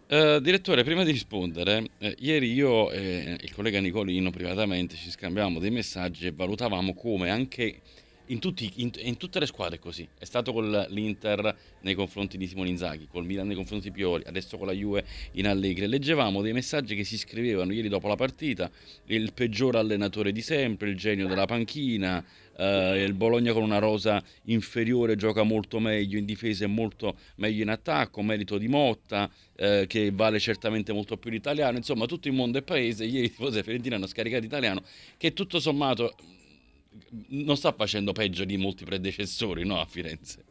Uh, 0.06 0.38
direttore, 0.38 0.84
prima 0.84 1.02
di 1.02 1.10
rispondere, 1.10 1.90
eh, 1.98 2.14
ieri 2.18 2.52
io 2.52 2.90
e 2.90 3.38
il 3.40 3.54
collega 3.54 3.80
Nicolino 3.80 4.30
privatamente 4.30 4.96
ci 4.96 5.10
scambiavamo 5.10 5.58
dei 5.58 5.70
messaggi 5.70 6.26
e 6.26 6.32
valutavamo 6.32 6.94
come 6.94 7.30
anche 7.30 7.80
in, 8.26 8.38
tutti, 8.38 8.70
in, 8.76 8.90
in, 8.98 9.16
tutte 9.16 9.38
le 9.38 9.46
squadre 9.46 9.76
è 9.76 9.78
così. 9.78 10.06
È 10.18 10.24
stato 10.24 10.52
con 10.52 10.86
l'Inter 10.88 11.56
nei 11.80 11.94
confronti 11.94 12.36
di 12.36 12.46
Simone 12.46 12.70
Inzaghi, 12.70 13.06
col 13.10 13.24
Milan 13.24 13.46
nei 13.46 13.56
confronti 13.56 13.88
di 13.88 13.94
Pioli, 13.94 14.24
adesso 14.26 14.56
con 14.56 14.66
la 14.66 14.72
Juve 14.72 15.04
in 15.32 15.46
Allegri. 15.46 15.86
Leggevamo 15.86 16.40
dei 16.40 16.52
messaggi 16.52 16.94
che 16.94 17.04
si 17.04 17.18
scrivevano 17.18 17.72
ieri 17.72 17.88
dopo 17.88 18.08
la 18.08 18.16
partita, 18.16 18.70
il 19.06 19.32
peggior 19.32 19.76
allenatore 19.76 20.32
di 20.32 20.42
sempre, 20.42 20.88
il 20.88 20.96
genio 20.96 21.26
della 21.26 21.46
panchina, 21.46 22.24
eh, 22.56 23.02
il 23.02 23.14
Bologna 23.14 23.52
con 23.52 23.62
una 23.62 23.78
rosa 23.78 24.22
inferiore 24.44 25.16
gioca 25.16 25.42
molto 25.42 25.78
meglio 25.78 26.18
in 26.18 26.24
difesa 26.24 26.64
e 26.64 26.68
molto 26.68 27.16
meglio 27.36 27.62
in 27.62 27.68
attacco, 27.68 28.22
merito 28.22 28.58
di 28.58 28.68
Motta, 28.68 29.30
eh, 29.56 29.84
che 29.86 30.10
vale 30.12 30.38
certamente 30.38 30.92
molto 30.92 31.16
più 31.16 31.30
l'italiano. 31.30 31.76
Insomma, 31.76 32.06
tutto 32.06 32.28
il 32.28 32.34
mondo 32.34 32.58
è 32.58 32.62
paese. 32.62 33.04
Ieri 33.04 33.26
i 33.26 33.30
tifosi 33.30 33.62
Fiorentina 33.62 33.96
hanno 33.96 34.06
scaricato 34.06 34.44
italiano, 34.44 34.82
che 35.16 35.32
tutto 35.32 35.60
sommato 35.60 36.14
non 37.28 37.56
sta 37.56 37.72
facendo 37.72 38.12
peggio 38.12 38.44
di 38.44 38.56
molti 38.56 38.84
predecessori 38.84 39.66
no, 39.66 39.80
a 39.80 39.84
Firenze. 39.84 40.44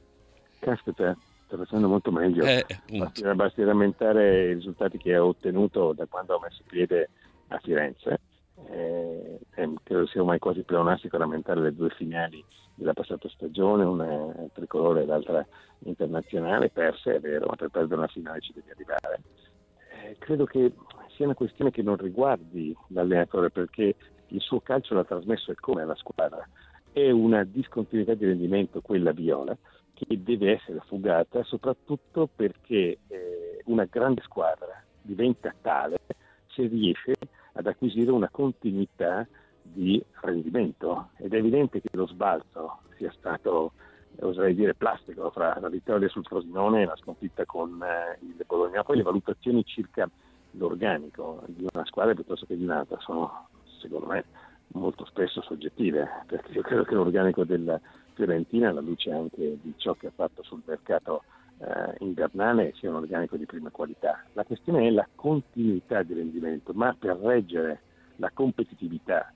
Caspita, 0.60 1.18
sta 1.46 1.58
facendo 1.58 1.88
molto 1.88 2.12
meglio. 2.12 2.44
Eh, 2.44 2.66
basti, 2.98 3.24
basti 3.36 3.64
rammentare 3.64 4.50
i 4.50 4.54
risultati 4.54 4.98
che 4.98 5.14
ha 5.16 5.24
ottenuto 5.24 5.94
da 5.94 6.06
quando 6.06 6.36
ha 6.36 6.40
messo 6.42 6.64
piede 6.68 7.10
a 7.48 7.60
Firenze. 7.60 8.20
Eh, 8.70 9.40
eh, 9.56 9.74
credo 9.84 10.08
sia 10.08 10.22
ormai 10.22 10.40
quasi 10.40 10.62
pleonastico 10.64 11.18
rammentare 11.18 11.62
le 11.62 11.74
due 11.74 11.90
finali 11.90 12.44
della 12.76 12.94
passata 12.94 13.30
stagione, 13.30 13.84
una 13.84 14.34
tricolore 14.54 15.04
e 15.04 15.06
l'altra 15.06 15.46
internazionale, 15.80 16.70
perse, 16.70 17.16
è 17.16 17.20
vero, 17.20 17.48
ma 17.48 17.56
per 17.56 17.70
perdere 17.70 18.00
una 18.00 18.08
finale 18.08 18.42
ci 18.42 18.54
devi 18.54 18.70
arrivare. 18.72 19.22
Eh, 20.04 20.16
credo 20.18 20.46
che 20.46 20.74
sia 21.16 21.26
una 21.26 21.36
questione 21.36 21.72
che 21.72 21.82
non 21.82 21.98
riguardi 21.98 22.76
l'allenatore 22.88 23.52
perché 23.52 23.96
il 24.34 24.42
suo 24.42 24.60
calcio 24.62 24.96
l'ha 24.96 25.04
trasmesso 25.04 25.52
e 25.52 25.56
come 25.56 25.84
alla 25.84 25.96
squadra. 25.96 26.48
È 26.92 27.10
una 27.10 27.44
discontinuità 27.44 28.14
di 28.14 28.26
rendimento 28.26 28.82
quella 28.82 29.12
viola 29.12 29.56
che 29.94 30.22
deve 30.22 30.54
essere 30.54 30.82
fugata 30.86 31.44
soprattutto 31.44 32.28
perché 32.36 33.00
eh, 33.08 33.62
una 33.66 33.86
grande 33.86 34.22
squadra 34.24 34.84
diventa 35.02 35.54
tale 35.62 35.98
se 36.48 36.68
riesce 36.68 37.14
ad 37.54 37.68
acquisire 37.68 38.12
una 38.12 38.30
continuità 38.30 39.28
di 39.62 40.04
rendimento 40.22 41.10
ed 41.18 41.34
è 41.34 41.38
evidente 41.38 41.80
che 41.80 41.90
lo 41.92 42.08
sbalzo 42.08 42.80
sia 42.98 43.12
stato 43.18 43.74
oserei 44.20 44.54
dire 44.54 44.76
plastico 44.76 45.30
fra 45.32 45.58
la 45.60 45.70
vittoria 45.70 46.08
sul 46.10 46.26
Frosinone 46.26 46.82
e 46.82 46.86
la 46.86 46.96
sconfitta 46.96 47.46
con 47.46 47.82
eh, 47.82 48.18
il 48.22 48.44
Bologna 48.46 48.84
poi 48.84 48.98
le 48.98 49.04
valutazioni 49.04 49.64
circa 49.64 50.10
l'organico 50.52 51.44
di 51.48 51.66
una 51.72 51.86
squadra 51.86 52.14
piuttosto 52.14 52.46
che 52.46 52.58
di 52.58 52.64
un'altra 52.64 53.00
sono 53.00 53.48
secondo 54.04 54.42
molto 54.74 55.06
spesso 55.06 55.42
soggettive, 55.42 56.08
perché 56.26 56.52
io 56.54 56.62
credo 56.62 56.84
che 56.84 56.96
l'organico 56.96 57.44
della 57.44 57.80
Fiorentina, 58.14 58.70
alla 58.70 58.82
luce 58.82 59.12
anche 59.12 59.58
di 59.62 59.74
ciò 59.78 59.94
che 59.94 60.08
ha 60.08 60.12
fatto 60.14 60.42
sul 60.44 60.62
mercato 60.66 61.24
eh, 61.60 61.96
invernale, 62.00 62.74
sia 62.76 62.90
un 62.90 62.96
organico 62.96 63.38
di 63.38 63.46
prima 63.46 63.70
qualità. 63.70 64.24
La 64.34 64.44
questione 64.44 64.88
è 64.88 64.92
la 64.92 65.08
continuità 65.14 66.02
di 66.02 66.14
rendimento, 66.14 66.74
ma 66.74 66.96
per 66.98 67.18
reggere 67.18 67.82
la 68.18 68.32
competitività 68.34 69.32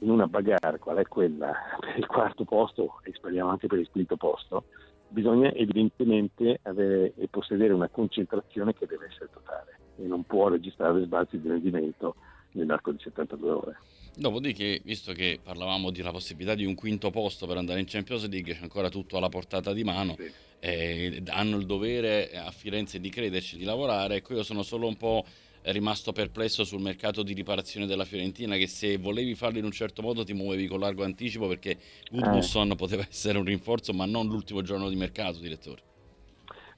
in 0.00 0.10
una 0.10 0.26
bagarre 0.26 0.78
qual 0.78 0.98
è 0.98 1.06
quella 1.06 1.52
per 1.80 1.96
il 1.96 2.06
quarto 2.06 2.44
posto 2.44 3.00
e 3.02 3.12
speriamo 3.12 3.50
anche 3.50 3.66
per 3.66 3.78
il 3.78 3.90
quinto 3.90 4.16
posto, 4.16 4.64
bisogna 5.08 5.52
evidentemente 5.52 6.60
avere 6.62 7.14
e 7.16 7.28
possedere 7.28 7.72
una 7.72 7.88
concentrazione 7.88 8.74
che 8.74 8.86
deve 8.86 9.06
essere 9.06 9.30
totale 9.32 9.78
e 9.96 10.06
non 10.06 10.24
può 10.24 10.48
registrare 10.48 11.02
sbalzi 11.04 11.40
di 11.40 11.48
rendimento 11.48 12.16
nell'arco 12.54 12.92
di 12.92 12.98
72 13.00 13.50
ore. 13.50 13.76
Dopodiché, 14.16 14.80
visto 14.84 15.12
che 15.12 15.40
parlavamo 15.42 15.90
della 15.90 16.12
possibilità 16.12 16.54
di 16.54 16.64
un 16.64 16.74
quinto 16.74 17.10
posto 17.10 17.46
per 17.46 17.56
andare 17.56 17.80
in 17.80 17.86
Champions 17.86 18.28
League, 18.28 18.54
c'è 18.54 18.62
ancora 18.62 18.88
tutto 18.88 19.16
alla 19.16 19.28
portata 19.28 19.72
di 19.72 19.82
mano, 19.82 20.14
sì. 20.16 20.30
eh, 20.60 21.22
hanno 21.26 21.56
il 21.56 21.66
dovere 21.66 22.30
a 22.36 22.50
Firenze 22.52 23.00
di 23.00 23.10
crederci, 23.10 23.56
di 23.56 23.64
lavorare. 23.64 24.16
Ecco, 24.16 24.34
io 24.34 24.44
sono 24.44 24.62
solo 24.62 24.86
un 24.86 24.96
po' 24.96 25.24
rimasto 25.62 26.12
perplesso 26.12 26.62
sul 26.62 26.80
mercato 26.80 27.22
di 27.22 27.32
riparazione 27.32 27.86
della 27.86 28.04
Fiorentina, 28.04 28.56
che 28.56 28.68
se 28.68 28.98
volevi 28.98 29.34
farlo 29.34 29.58
in 29.58 29.64
un 29.64 29.72
certo 29.72 30.00
modo 30.00 30.22
ti 30.22 30.32
muovevi 30.32 30.66
con 30.68 30.78
largo 30.78 31.02
anticipo 31.02 31.48
perché 31.48 31.76
Gudmundsson 32.10 32.70
eh. 32.70 32.76
poteva 32.76 33.04
essere 33.08 33.38
un 33.38 33.44
rinforzo, 33.44 33.92
ma 33.92 34.04
non 34.04 34.26
l'ultimo 34.26 34.62
giorno 34.62 34.88
di 34.88 34.96
mercato, 34.96 35.40
direttore. 35.40 35.82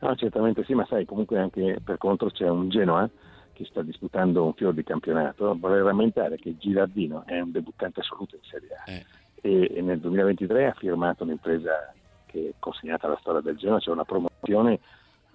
No, 0.00 0.14
certamente 0.14 0.64
sì, 0.64 0.74
ma 0.74 0.86
sai, 0.88 1.04
comunque 1.04 1.38
anche 1.38 1.80
per 1.82 1.98
contro 1.98 2.30
c'è 2.30 2.48
un 2.48 2.68
Genoa 2.68 3.08
che 3.56 3.64
sta 3.64 3.80
disputando 3.80 4.44
un 4.44 4.52
fior 4.52 4.74
di 4.74 4.84
campionato, 4.84 5.56
vorrei 5.58 5.82
rammentare 5.82 6.36
che 6.36 6.58
Girardino 6.58 7.24
è 7.24 7.40
un 7.40 7.50
debuttante 7.50 8.00
assoluto 8.00 8.36
in 8.36 8.42
Serie 8.42 8.68
A 8.74 8.90
eh. 8.90 9.06
e, 9.40 9.76
e, 9.76 9.80
nel 9.80 9.98
2023 9.98 10.66
ha 10.66 10.74
firmato 10.74 11.24
un'impresa 11.24 11.94
che 12.26 12.50
è 12.50 12.52
consegnata 12.58 13.06
alla 13.06 13.16
storia 13.18 13.40
del 13.40 13.56
Genoa, 13.56 13.80
cioè 13.80 13.94
una 13.94 14.04
promozione 14.04 14.78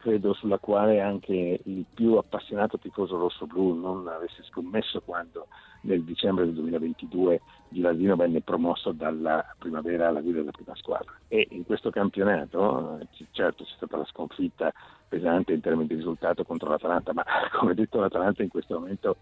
credo 0.02 0.34
sulla 0.34 0.58
quale 0.58 1.00
anche 1.00 1.62
il 1.64 1.86
più 1.94 2.16
appassionato 2.16 2.80
tifoso 2.80 3.18
rosso-blu 3.18 3.80
non 3.80 4.08
avesse 4.08 4.44
scommesso 4.44 5.00
quando 5.02 5.48
nel 5.82 6.04
dicembre 6.04 6.46
del 6.46 6.56
2022 6.56 7.42
Girardino 7.70 8.16
venne 8.16 8.42
promosso 8.42 8.92
dalla 8.92 9.46
primavera 9.58 10.08
alla 10.08 10.22
guida 10.22 10.40
della 10.40 10.52
prima 10.52 10.76
squadra. 10.76 11.12
E 11.28 11.48
in 11.52 11.66
questo 11.66 11.92
campionato, 11.92 13.00
certo 13.32 13.64
c'è 13.64 13.74
stata 13.76 13.98
la 13.98 14.06
sconfitta 14.06 14.74
pesante 15.08 15.54
in 15.54 15.62
termini 15.62 15.88
di 15.88 15.96
risultato 15.96 16.44
contro 16.44 16.70
l'Atalanta, 16.70 17.14
ma 17.14 17.24
come 17.58 17.76
detto 17.76 18.00
l'Atalanta 18.00 18.42
in 18.42 18.50
questo 18.50 18.80
momento 18.80 19.18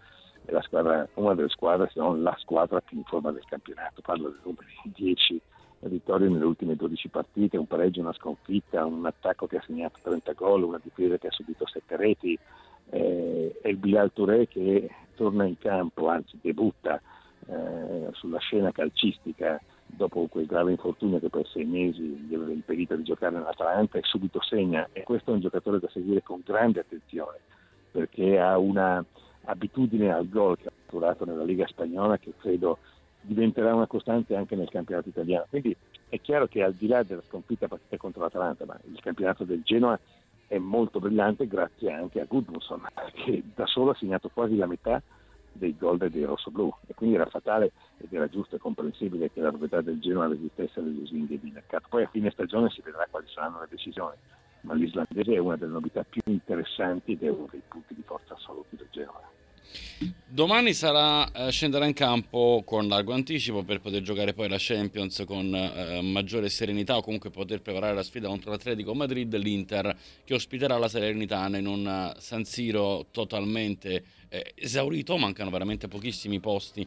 è 0.46 0.58
squadra, 0.62 1.06
una 1.14 1.34
delle 1.34 1.50
squadre, 1.50 1.90
se 1.92 2.00
non 2.00 2.22
la 2.22 2.34
squadra 2.38 2.80
più 2.80 2.96
in 2.96 3.04
forma 3.04 3.30
del 3.30 3.44
campionato. 3.44 4.00
Parlo 4.00 4.30
dei 4.30 4.40
numeri 4.42 4.74
10 4.82 5.40
vittorie 5.88 6.28
nelle 6.28 6.44
ultime 6.44 6.76
12 6.76 7.08
partite, 7.08 7.56
un 7.56 7.66
pareggio, 7.66 8.00
una 8.00 8.12
sconfitta, 8.12 8.84
un 8.84 9.04
attacco 9.06 9.46
che 9.46 9.56
ha 9.56 9.62
segnato 9.62 9.98
30 10.02 10.32
gol, 10.32 10.64
una 10.64 10.80
difesa 10.82 11.16
che 11.18 11.28
ha 11.28 11.32
subito 11.32 11.66
7 11.66 11.96
reti, 11.96 12.38
eh, 12.90 13.58
e 13.62 13.68
il 13.68 13.76
Bilal 13.76 14.12
Touré 14.12 14.46
che 14.46 14.90
torna 15.14 15.44
in 15.44 15.58
campo, 15.58 16.08
anzi 16.08 16.38
debutta 16.40 17.00
eh, 17.46 18.08
sulla 18.12 18.38
scena 18.38 18.72
calcistica 18.72 19.60
dopo 19.86 20.26
quel 20.28 20.46
grave 20.46 20.70
infortunio 20.70 21.18
che 21.18 21.30
per 21.30 21.46
sei 21.48 21.64
mesi 21.64 22.02
gli 22.02 22.34
aveva 22.34 22.52
impedito 22.52 22.94
di 22.94 23.02
giocare 23.02 23.34
nell'Atalanta 23.34 23.98
e 23.98 24.02
subito 24.04 24.40
segna. 24.42 24.88
E 24.92 25.02
questo 25.02 25.30
è 25.30 25.34
un 25.34 25.40
giocatore 25.40 25.78
da 25.78 25.88
seguire 25.88 26.22
con 26.22 26.42
grande 26.44 26.80
attenzione 26.80 27.38
perché 27.90 28.38
ha 28.38 28.56
una 28.56 29.04
abitudine 29.44 30.12
al 30.12 30.28
gol 30.28 30.56
che 30.56 30.68
ha 30.68 30.72
maturato 30.84 31.24
nella 31.24 31.42
Liga 31.42 31.66
Spagnola 31.66 32.18
che 32.18 32.34
credo 32.38 32.78
diventerà 33.20 33.74
una 33.74 33.86
costante 33.86 34.34
anche 34.34 34.56
nel 34.56 34.68
campionato 34.68 35.08
italiano. 35.08 35.46
Quindi 35.48 35.76
è 36.08 36.20
chiaro 36.20 36.46
che 36.46 36.62
al 36.62 36.74
di 36.74 36.86
là 36.86 37.02
della 37.02 37.22
sconfitta 37.28 37.68
partita 37.68 37.96
contro 37.96 38.22
l'Atalanta, 38.22 38.64
ma 38.64 38.78
il 38.84 39.00
campionato 39.00 39.44
del 39.44 39.62
Genoa 39.62 39.98
è 40.46 40.58
molto 40.58 40.98
brillante 40.98 41.46
grazie 41.46 41.92
anche 41.92 42.20
a 42.20 42.24
Gudmundsson, 42.24 42.86
che 43.14 43.42
da 43.54 43.66
solo 43.66 43.90
ha 43.90 43.94
segnato 43.94 44.30
quasi 44.32 44.56
la 44.56 44.66
metà 44.66 45.00
dei 45.52 45.76
gol 45.76 45.98
dei 45.98 46.24
rossoblù 46.24 46.72
e 46.86 46.94
quindi 46.94 47.16
era 47.16 47.26
fatale 47.26 47.72
ed 47.98 48.12
era 48.12 48.28
giusto 48.28 48.56
e 48.56 48.58
comprensibile 48.58 49.30
che 49.30 49.40
la 49.40 49.48
proprietà 49.48 49.80
del 49.80 50.00
Genoa 50.00 50.28
resistesse 50.28 50.80
alle 50.80 50.90
lusinghe 50.90 51.38
di 51.38 51.50
mercato. 51.50 51.86
Poi 51.88 52.04
a 52.04 52.08
fine 52.08 52.30
stagione 52.30 52.70
si 52.70 52.80
vedrà 52.82 53.06
quali 53.10 53.26
saranno 53.28 53.60
le 53.60 53.66
decisioni, 53.68 54.16
ma 54.62 54.74
l'islandese 54.74 55.34
è 55.34 55.38
una 55.38 55.56
delle 55.56 55.72
novità 55.72 56.04
più 56.04 56.22
interessanti 56.24 57.12
ed 57.12 57.22
è 57.22 57.28
uno 57.28 57.46
dei 57.50 57.62
punti 57.66 57.94
di 57.94 58.02
forza 58.02 58.34
assoluti 58.34 58.76
del 58.76 58.88
Genoa. 58.90 59.20
Domani 60.26 60.72
sarà, 60.72 61.30
eh, 61.32 61.50
scenderà 61.50 61.86
in 61.86 61.92
campo 61.92 62.62
con 62.64 62.88
largo 62.88 63.12
anticipo 63.12 63.62
per 63.62 63.80
poter 63.80 64.00
giocare 64.02 64.32
poi 64.32 64.48
la 64.48 64.56
Champions 64.58 65.24
con 65.26 65.54
eh, 65.54 66.00
maggiore 66.02 66.48
serenità 66.48 66.96
o 66.96 67.02
comunque 67.02 67.30
poter 67.30 67.60
preparare 67.60 67.94
la 67.94 68.02
sfida 68.02 68.28
contro 68.28 68.50
l'Atletico 68.50 68.94
Madrid, 68.94 69.34
l'Inter 69.36 69.96
che 70.24 70.34
ospiterà 70.34 70.78
la 70.78 70.88
Salernitana 70.88 71.58
in 71.58 71.66
un 71.66 72.14
San 72.18 72.44
Siro 72.44 73.06
totalmente 73.10 74.04
eh, 74.28 74.52
esaurito, 74.54 75.18
mancano 75.18 75.50
veramente 75.50 75.88
pochissimi 75.88 76.38
posti 76.38 76.86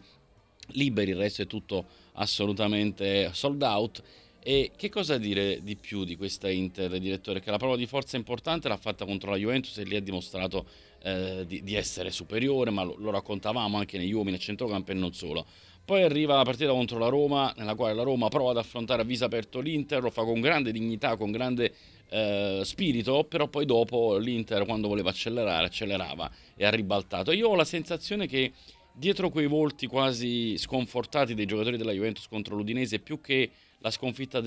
liberi, 0.67 1.11
il 1.11 1.17
resto 1.17 1.41
è 1.41 1.47
tutto 1.47 1.85
assolutamente 2.13 3.29
sold 3.33 3.61
out. 3.61 4.03
E 4.45 4.71
che 4.75 4.89
cosa 4.89 5.17
dire 5.17 5.59
di 5.63 5.77
più 5.77 6.03
di 6.03 6.17
questa 6.17 6.49
Inter, 6.49 6.99
direttore? 6.99 7.39
Che 7.39 7.49
la 7.49 7.57
prova 7.57 7.77
di 7.77 7.85
forza 7.85 8.17
importante 8.17 8.67
l'ha 8.67 8.75
fatta 8.75 9.05
contro 9.05 9.31
la 9.31 9.37
Juventus 9.37 9.77
e 9.77 9.85
lì 9.85 9.95
ha 9.95 10.01
dimostrato 10.01 10.65
eh, 11.01 11.45
di, 11.47 11.63
di, 11.63 11.75
essere 11.75 12.11
superiore, 12.11 12.69
ma 12.69 12.83
lo, 12.83 12.95
lo, 12.97 13.09
raccontavamo 13.09 13.77
anche 13.77 13.97
negli 13.97 14.11
uomini 14.11 14.35
a 14.35 14.39
centrocampo 14.39 14.91
e 14.91 14.95
non 14.95 15.13
solo. 15.13 15.45
Poi 15.85 16.03
arriva 16.03 16.35
la 16.35 16.43
partita 16.43 16.71
contro 16.71 16.97
la 16.97 17.07
Roma, 17.07 17.53
nella 17.55 17.75
quale 17.75 17.93
la 17.93 18.03
Roma 18.03 18.27
prova 18.27 18.51
ad 18.51 18.57
affrontare 18.57 19.01
a 19.01 19.05
viso 19.05 19.23
aperto 19.23 19.61
l'Inter, 19.61 20.01
lo 20.01 20.09
fa 20.09 20.25
con 20.25 20.41
grande 20.41 20.73
dignità, 20.73 21.15
con 21.15 21.31
grande 21.31 21.73
eh, 22.09 22.61
spirito, 22.65 23.23
però 23.23 23.47
poi 23.47 23.65
dopo 23.65 24.17
l'Inter 24.17 24.65
quando 24.65 24.89
voleva 24.89 25.09
accelerare, 25.09 25.67
accelerava 25.67 26.29
e 26.57 26.65
ha 26.65 26.69
ribaltato. 26.69 27.31
Io 27.31 27.47
ho 27.47 27.55
la 27.55 27.63
sensazione 27.63 28.27
che 28.27 28.51
dietro 28.93 29.29
quei 29.29 29.47
volti 29.47 29.87
quasi 29.87 30.57
sconfortati 30.57 31.33
dei 31.33 31.45
giocatori 31.45 31.77
della 31.77 31.93
Juventus 31.93 32.27
contro 32.27 32.55
l'Udinese, 32.55 32.99
più 32.99 33.21
che 33.21 33.49
la 33.83 33.91
sconfitta 33.91 34.41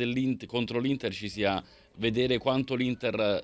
contro 0.47 0.81
l'Inter 0.81 1.13
ci 1.13 1.29
sia 1.29 1.63
vedere 1.97 2.39
quanto 2.39 2.75
l'Inter 2.75 3.43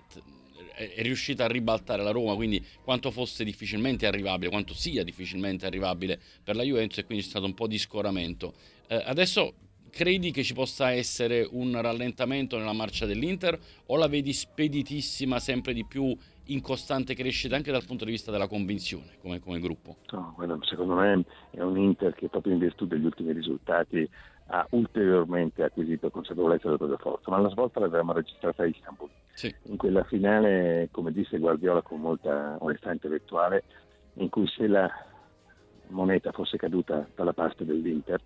è 0.75 1.03
riuscita 1.03 1.45
a 1.45 1.49
ribaltare 1.49 2.03
la 2.03 2.11
Roma, 2.11 2.35
quindi 2.35 2.65
quanto 2.83 3.11
fosse 3.11 3.45
difficilmente 3.45 4.07
arrivabile, 4.07 4.51
quanto 4.51 4.73
sia 4.73 5.05
difficilmente 5.05 5.67
arrivabile 5.67 6.19
per 6.43 6.57
la 6.57 6.63
Juventus 6.63 6.99
e 6.99 7.05
quindi 7.05 7.23
c'è 7.23 7.31
stato 7.31 7.45
un 7.45 7.53
po' 7.53 7.67
di 7.67 7.77
scoramento. 7.77 8.55
Eh, 8.89 9.03
adesso 9.05 9.53
credi 9.91 10.31
che 10.31 10.43
ci 10.43 10.55
possa 10.55 10.93
essere 10.93 11.47
un 11.51 11.79
rallentamento 11.79 12.57
nella 12.57 12.73
marcia 12.73 13.05
dell'Inter 13.05 13.59
o 13.87 13.97
la 13.97 14.09
vedi 14.09 14.33
speditissima, 14.33 15.39
sempre 15.39 15.75
di 15.75 15.85
più 15.85 16.17
in 16.47 16.63
costante 16.63 17.15
crescita 17.15 17.55
anche 17.55 17.71
dal 17.71 17.85
punto 17.85 18.07
di 18.07 18.13
vista 18.13 18.31
della 18.31 18.49
convinzione 18.49 19.19
come, 19.21 19.41
come 19.41 19.61
gruppo? 19.61 19.99
No, 20.11 20.35
secondo 20.63 20.95
me 20.95 21.23
è 21.51 21.61
un 21.61 21.77
Inter 21.77 22.15
che 22.15 22.29
proprio 22.29 22.55
in 22.55 22.59
virtù 22.59 22.87
degli 22.87 23.05
ultimi 23.05 23.33
risultati 23.33 24.09
ha 24.55 24.67
ulteriormente 24.71 25.63
acquisito 25.63 26.11
consapevolezza 26.11 26.65
della 26.65 26.77
propria 26.77 26.99
forza, 26.99 27.31
ma 27.31 27.39
la 27.39 27.49
svolta 27.49 27.81
l'avevamo 27.81 28.13
registrata 28.13 28.63
a 28.63 28.67
Istanbul. 28.67 29.09
Sì. 29.33 29.55
In 29.65 29.79
quella 29.79 30.05
finale, 30.05 30.89
come 30.91 31.11
disse 31.11 31.39
Guardiola 31.39 31.81
con 31.81 32.01
molta 32.01 32.57
onestà 32.59 32.93
intellettuale, 32.93 33.65
in 34.15 34.29
cui 34.29 34.47
se 34.47 34.67
la 34.67 34.91
moneta 35.89 36.33
fosse 36.33 36.59
caduta 36.59 37.07
dalla 37.15 37.33
parte 37.33 37.65
dell'Inter 37.65 38.21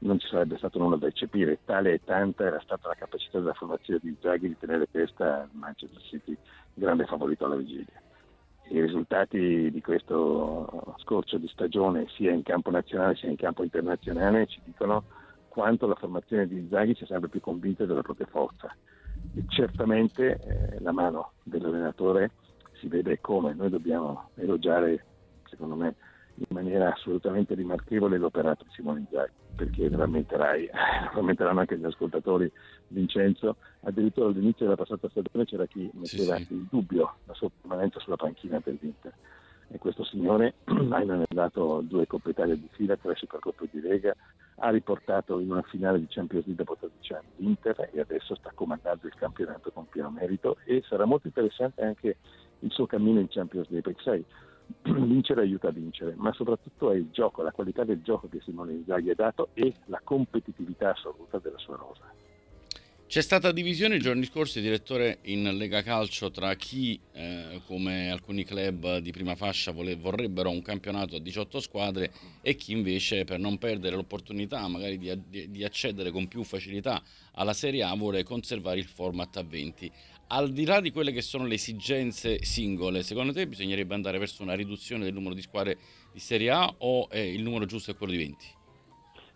non 0.00 0.18
ci 0.18 0.26
sarebbe 0.26 0.58
stato 0.58 0.78
nulla 0.78 0.96
da 0.96 1.06
eccepire, 1.06 1.60
tale 1.64 1.94
e 1.94 2.00
tanta 2.04 2.44
era 2.44 2.60
stata 2.60 2.88
la 2.88 2.94
capacità 2.94 3.38
della 3.38 3.54
formazione 3.54 4.00
di 4.02 4.14
Zaghi 4.20 4.48
di 4.48 4.58
tenere 4.58 4.90
testa 4.90 5.42
al 5.42 5.48
Manchester 5.52 6.02
City, 6.02 6.36
grande 6.74 7.06
favorito 7.06 7.46
alla 7.46 7.56
vigilia. 7.56 8.02
I 8.68 8.80
risultati 8.80 9.70
di 9.70 9.80
questo 9.80 10.96
scorcio 10.98 11.38
di 11.38 11.48
stagione, 11.48 12.08
sia 12.10 12.32
in 12.32 12.42
campo 12.42 12.70
nazionale 12.70 13.14
sia 13.14 13.30
in 13.30 13.36
campo 13.36 13.62
internazionale, 13.62 14.46
ci 14.46 14.60
dicono 14.64 15.04
quanto 15.52 15.86
la 15.86 15.94
formazione 15.96 16.46
di 16.46 16.66
Zaghi 16.70 16.94
sia 16.94 17.04
sempre 17.04 17.28
più 17.28 17.40
convinta 17.40 17.84
della 17.84 18.00
propria 18.00 18.26
forza. 18.26 18.74
E 19.34 19.44
certamente 19.48 20.40
eh, 20.40 20.80
la 20.80 20.92
mano 20.92 21.32
dell'allenatore 21.42 22.30
si 22.80 22.88
vede 22.88 23.20
come 23.20 23.52
noi 23.52 23.68
dobbiamo 23.68 24.30
elogiare, 24.36 25.04
secondo 25.44 25.74
me, 25.74 25.94
in 26.36 26.46
maniera 26.48 26.90
assolutamente 26.90 27.54
rimarchevole 27.54 28.16
l'operato 28.16 28.64
di 28.64 28.70
Simone 28.72 29.00
Inzaghi, 29.00 29.32
perché 29.54 29.90
rammenterai, 29.90 30.70
rammenteranno 31.12 31.60
anche 31.60 31.76
gli 31.76 31.84
ascoltatori 31.84 32.50
Vincenzo, 32.88 33.56
addirittura 33.80 34.28
all'inizio 34.28 34.64
della 34.64 34.76
passata 34.76 35.10
stagione 35.10 35.44
c'era 35.44 35.66
chi 35.66 35.90
metteva 35.92 36.36
sì, 36.36 36.44
sì. 36.44 36.54
in 36.54 36.64
dubbio 36.70 37.16
la 37.26 37.34
sua 37.34 37.50
permanenza 37.60 38.00
sulla 38.00 38.16
panchina 38.16 38.58
dell'Inter 38.64 39.12
e 39.68 39.76
questo 39.76 40.02
signore 40.04 40.54
ha 40.64 41.02
inanellato 41.02 41.82
due 41.82 42.06
Coppe 42.06 42.30
Italia 42.30 42.54
di 42.54 42.68
fila, 42.72 42.96
tre 42.96 43.14
Supercoppe 43.16 43.68
di 43.70 43.80
Lega, 43.82 44.14
ha 44.56 44.70
riportato 44.70 45.38
in 45.38 45.50
una 45.50 45.62
finale 45.62 45.98
di 45.98 46.06
Champions 46.08 46.46
League 46.46 46.64
dopo 46.64 46.78
13 46.78 47.12
anni 47.14 47.28
l'Inter 47.36 47.90
e 47.92 48.00
adesso 48.00 48.34
sta 48.34 48.52
comandando 48.54 49.06
il 49.06 49.14
campionato 49.14 49.70
con 49.70 49.88
pieno 49.88 50.10
merito 50.10 50.56
e 50.64 50.82
sarà 50.86 51.04
molto 51.04 51.26
interessante 51.26 51.82
anche 51.82 52.16
il 52.60 52.70
suo 52.70 52.86
cammino 52.86 53.20
in 53.20 53.28
Champions 53.28 53.68
League, 53.70 53.92
perché 53.92 54.02
sai, 54.02 54.24
vincere 55.06 55.42
aiuta 55.42 55.68
a 55.68 55.72
vincere, 55.72 56.14
ma 56.16 56.32
soprattutto 56.32 56.90
è 56.90 56.96
il 56.96 57.08
gioco, 57.10 57.42
la 57.42 57.52
qualità 57.52 57.84
del 57.84 58.02
gioco 58.02 58.28
che 58.28 58.40
Simone 58.40 58.72
Inzaghi 58.72 59.10
ha 59.10 59.14
dato 59.14 59.48
e 59.54 59.74
la 59.86 60.00
competitività 60.02 60.90
assoluta 60.90 61.38
della 61.38 61.58
sua 61.58 61.76
rosa. 61.76 62.21
C'è 63.12 63.20
stata 63.20 63.52
divisione 63.52 63.96
i 63.96 63.98
giorni 63.98 64.24
scorsi, 64.24 64.62
direttore, 64.62 65.18
in 65.24 65.42
Lega 65.58 65.82
Calcio 65.82 66.30
tra 66.30 66.54
chi, 66.54 66.98
eh, 67.12 67.60
come 67.66 68.10
alcuni 68.10 68.42
club 68.42 69.00
di 69.00 69.10
prima 69.10 69.34
fascia, 69.34 69.70
vole- 69.70 69.96
vorrebbero 69.96 70.48
un 70.48 70.62
campionato 70.62 71.16
a 71.16 71.20
18 71.20 71.60
squadre 71.60 72.10
e 72.40 72.54
chi 72.54 72.72
invece, 72.72 73.24
per 73.24 73.38
non 73.38 73.58
perdere 73.58 73.96
l'opportunità 73.96 74.66
magari 74.66 74.96
di, 74.96 75.12
di, 75.28 75.50
di 75.50 75.62
accedere 75.62 76.10
con 76.10 76.26
più 76.26 76.42
facilità 76.42 77.02
alla 77.32 77.52
Serie 77.52 77.82
A, 77.82 77.94
vuole 77.94 78.22
conservare 78.22 78.78
il 78.78 78.86
format 78.86 79.36
a 79.36 79.42
20. 79.42 79.92
Al 80.28 80.50
di 80.50 80.64
là 80.64 80.80
di 80.80 80.90
quelle 80.90 81.12
che 81.12 81.20
sono 81.20 81.44
le 81.44 81.56
esigenze 81.56 82.42
singole, 82.42 83.02
secondo 83.02 83.34
te 83.34 83.46
bisognerebbe 83.46 83.92
andare 83.92 84.16
verso 84.16 84.42
una 84.42 84.54
riduzione 84.54 85.04
del 85.04 85.12
numero 85.12 85.34
di 85.34 85.42
squadre 85.42 85.76
di 86.14 86.18
Serie 86.18 86.48
A 86.48 86.74
o 86.78 87.08
eh, 87.10 87.30
il 87.30 87.42
numero 87.42 87.66
giusto 87.66 87.90
è 87.90 87.94
quello 87.94 88.12
di 88.12 88.18
20? 88.20 88.60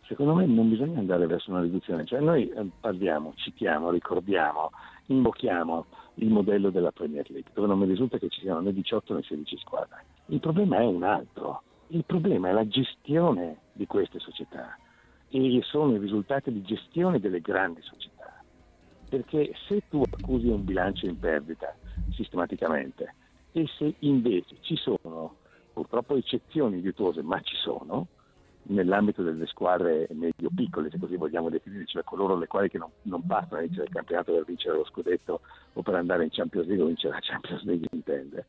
Secondo 0.06 0.34
me 0.34 0.46
non 0.46 0.68
bisogna 0.68 1.00
andare 1.00 1.26
verso 1.26 1.50
una 1.50 1.62
riduzione, 1.62 2.04
cioè 2.04 2.20
noi 2.20 2.48
eh, 2.48 2.70
parliamo, 2.80 3.32
citiamo, 3.34 3.90
ricordiamo, 3.90 4.70
invochiamo 5.06 5.86
il 6.14 6.30
modello 6.30 6.70
della 6.70 6.92
Premier 6.92 7.28
League, 7.28 7.50
dove 7.52 7.66
non 7.66 7.78
mi 7.78 7.86
risulta 7.86 8.16
che 8.16 8.28
ci 8.28 8.40
siano 8.40 8.60
né 8.60 8.72
18 8.72 9.14
né 9.14 9.22
16 9.22 9.56
squadre. 9.58 10.04
Il 10.26 10.38
problema 10.38 10.78
è 10.78 10.84
un 10.84 11.02
altro, 11.02 11.62
il 11.88 12.04
problema 12.04 12.48
è 12.48 12.52
la 12.52 12.68
gestione 12.68 13.58
di 13.72 13.86
queste 13.86 14.20
società 14.20 14.78
e 15.28 15.60
sono 15.64 15.96
i 15.96 15.98
risultati 15.98 16.52
di 16.52 16.62
gestione 16.62 17.18
delle 17.18 17.40
grandi 17.40 17.82
società. 17.82 18.44
Perché 19.08 19.52
se 19.66 19.82
tu 19.88 20.02
accusi 20.02 20.46
un 20.46 20.64
bilancio 20.64 21.06
in 21.06 21.18
perdita 21.18 21.74
sistematicamente 22.12 23.14
e 23.50 23.66
se 23.76 23.94
invece 24.00 24.56
ci 24.60 24.76
sono 24.76 25.36
purtroppo 25.72 26.14
eccezioni 26.14 26.80
virtuose, 26.80 27.22
ma 27.22 27.40
ci 27.40 27.56
sono, 27.56 28.06
nell'ambito 28.68 29.22
delle 29.22 29.46
squadre 29.46 30.08
medio-piccole, 30.10 30.90
se 30.90 30.98
così 30.98 31.16
vogliamo 31.16 31.48
definire, 31.48 31.86
cioè 31.86 32.02
coloro 32.04 32.36
le 32.36 32.46
quali 32.46 32.70
non, 32.74 32.90
non 33.02 33.22
a 33.28 33.46
vincere 33.60 33.84
il 33.84 33.92
campionato 33.92 34.32
per 34.32 34.44
vincere 34.44 34.76
lo 34.76 34.84
scudetto 34.84 35.40
o 35.72 35.82
per 35.82 35.94
andare 35.94 36.24
in 36.24 36.30
Champions 36.30 36.66
League 36.66 36.82
o 36.84 36.86
vincere 36.86 37.14
la 37.14 37.20
Champions 37.20 37.62
League 37.64 37.86
intende. 37.90 38.46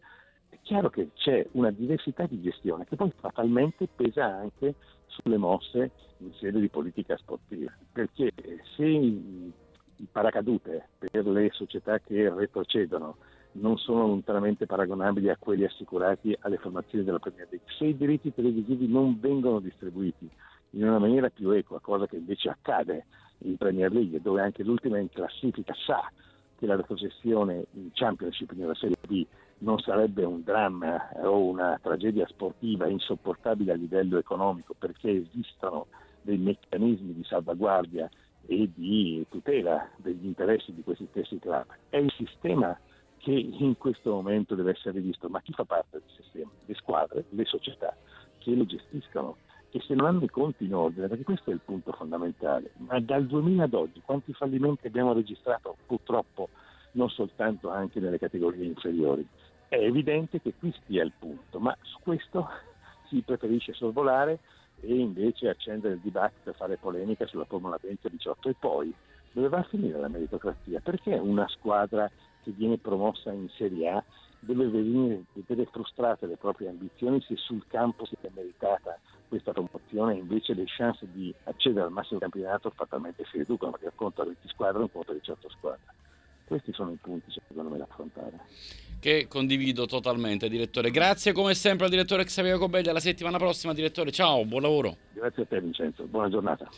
È 0.49 0.58
chiaro 0.62 0.89
che 0.89 1.10
c'è 1.13 1.45
una 1.51 1.71
diversità 1.71 2.25
di 2.25 2.41
gestione 2.41 2.86
che 2.86 2.95
poi 2.95 3.12
fatalmente 3.19 3.88
pesa 3.93 4.25
anche 4.25 4.75
sulle 5.06 5.38
mosse 5.38 5.91
in 6.19 6.34
sede 6.34 6.60
di 6.60 6.69
politica 6.69 7.17
sportiva, 7.17 7.71
perché 7.91 8.32
se 8.75 8.86
il 8.86 10.08
paracadute 10.12 10.89
per 10.97 11.25
le 11.25 11.49
società 11.51 11.99
che 11.99 12.30
retrocedono 12.30 13.17
non 13.60 13.78
sono 13.78 14.08
lontanamente 14.08 14.65
paragonabili 14.65 15.30
a 15.30 15.38
quelli 15.38 15.63
assicurati 15.63 16.36
alle 16.41 16.58
formazioni 16.58 17.04
della 17.04 17.20
Premier 17.20 17.48
League. 17.50 17.72
Se 17.78 17.86
i 17.86 17.98
diritti 17.98 18.34
televisivi 18.34 18.88
non 18.88 19.20
vengono 19.20 19.60
distribuiti 19.60 20.30
in 20.72 20.84
una 20.84 21.00
maniera 21.00 21.30
più 21.30 21.50
equa, 21.52 21.80
cosa 21.80 22.08
che 22.08 22.17
invece 22.17 22.50
accade 22.50 23.06
in 23.39 23.58
Premier 23.58 23.91
League, 23.91 24.22
dove 24.22 24.41
anche 24.41 24.63
l'ultima 24.63 24.98
in 25.00 25.10
classifica 25.10 25.74
sa 25.86 26.12
che 26.58 26.65
la 26.65 26.76
retrocessione 26.76 27.65
in 27.74 27.89
Championship 27.93 28.52
nella 28.54 28.76
Serie 28.76 28.98
B 29.08 29.26
non 29.60 29.80
sarebbe 29.80 30.24
un 30.24 30.43
dramma 30.43 31.10
o 31.24 31.46
una 31.46 31.80
tragedia 31.82 32.28
sportiva 32.28 32.88
insopportabile 32.88 33.72
a 33.72 33.76
livello 33.76 34.17
economico 34.17 34.76
perché 34.78 35.10
esistono 35.12 35.88
dei 36.22 36.38
meccanismi 36.38 37.13
di 37.13 37.24
salvaguardia 37.24 38.10
e 38.46 38.70
di 38.74 39.26
tutela 39.30 39.89
degli 39.98 40.26
interessi 40.26 40.74
di 40.74 40.84
questi 40.84 41.08
stessi 41.10 41.39
club. 41.39 41.65
È 41.89 41.98
il 41.98 42.12
sistema 42.15 42.78
che 43.27 43.33
in 43.33 43.77
questo 43.77 44.11
momento 44.11 44.55
deve 44.55 44.71
essere 44.71 44.99
rivisto, 44.99 45.27
ma 45.27 45.41
chi 45.41 45.51
fa 45.51 45.65
parte 45.65 45.99
del 45.99 46.09
sistema? 46.15 46.49
Le 46.65 46.73
squadre, 46.75 47.25
le 47.31 47.43
società 47.43 47.93
che 48.37 48.55
lo 48.55 48.65
gestiscono 48.65 49.35
e 49.69 49.81
se 49.81 49.95
non 49.95 50.05
hanno 50.05 50.23
i 50.23 50.29
conti 50.29 50.63
in 50.63 50.73
ordine, 50.73 51.09
perché 51.09 51.25
questo 51.25 51.49
è 51.49 51.53
il 51.53 51.59
punto 51.59 51.91
fondamentale. 51.91 52.71
Ma 52.77 53.01
dal 53.01 53.25
2000 53.25 53.65
ad 53.65 53.73
oggi 53.73 53.99
quanti 53.99 54.31
fallimenti 54.31 54.87
abbiamo 54.87 55.11
registrato? 55.11 55.75
Purtroppo 55.85 56.47
non 56.91 57.09
soltanto 57.09 57.69
anche 57.69 57.99
nelle 57.99 58.17
categorie 58.17 58.63
inferiori. 58.63 59.27
È 59.67 59.75
evidente 59.75 60.39
che 60.39 60.53
qui 60.57 60.73
stia 60.83 61.03
il 61.03 61.11
punto, 61.19 61.59
ma 61.59 61.75
su 61.81 61.97
questo 61.99 62.47
si 63.09 63.21
preferisce 63.25 63.73
sorvolare 63.73 64.39
e 64.79 64.95
invece 64.95 65.49
accendere 65.49 65.95
il 65.95 65.99
dibattito 65.99 66.43
per 66.45 66.55
fare 66.55 66.77
polemica 66.77 67.27
sulla 67.27 67.43
Formula 67.43 67.77
2018 67.81 68.47
e 68.47 68.55
poi 68.57 68.93
dove 69.33 69.49
va 69.49 69.57
a 69.57 69.63
finire 69.63 69.99
la 69.99 70.07
meritocrazia? 70.07 70.79
Perché 70.79 71.13
una 71.15 71.45
squadra 71.49 72.09
che 72.43 72.52
viene 72.52 72.78
promossa 72.78 73.32
in 73.32 73.50
Serie 73.50 73.89
A 73.89 74.04
deve 74.39 74.67
vedere, 74.67 75.23
vedere 75.34 75.67
frustrate 75.71 76.26
le 76.28 76.38
proprie 76.38 76.69
ambizioni 76.69 77.21
se 77.21 77.36
sul 77.36 77.63
campo 77.67 78.06
si 78.06 78.15
è 78.21 78.30
meritata 78.34 79.00
questa 79.28 79.52
promozione 79.52 80.15
invece 80.15 80.54
le 80.54 80.63
chance 80.65 81.06
di 81.12 81.34
accedere 81.43 81.86
al 81.86 81.91
massimo 81.91 82.19
campionato 82.19 82.71
fatalmente 82.73 83.26
si 83.30 83.38
riducono 83.38 83.71
perché 83.71 83.91
conto 83.95 84.21
a 84.21 84.26
20 84.26 84.47
squadre 84.47 84.82
un 84.82 84.91
conto 84.91 85.12
a 85.12 85.15
18 85.15 85.50
squadre. 85.50 85.82
Questi 86.45 86.71
sono 86.71 86.91
i 86.91 86.97
punti 87.02 87.30
secondo 87.30 87.69
me 87.69 87.78
da 87.78 87.84
affrontare. 87.84 88.39
Che 89.00 89.28
condivido 89.28 89.86
totalmente, 89.86 90.47
direttore. 90.47 90.91
Grazie 90.91 91.34
come 91.34 91.54
sempre 91.54 91.86
al 91.86 91.91
direttore 91.91 92.23
Xavier 92.23 92.58
Cobeglia. 92.58 92.93
La 92.93 93.02
settimana 93.02 93.38
prossima, 93.38 93.73
direttore. 93.73 94.12
Ciao, 94.12 94.45
buon 94.45 94.62
lavoro. 94.62 94.95
Grazie 95.12 95.43
a 95.43 95.45
te 95.45 95.60
Vincenzo, 95.60 96.06
buona 96.06 96.30
giornata. 96.30 96.69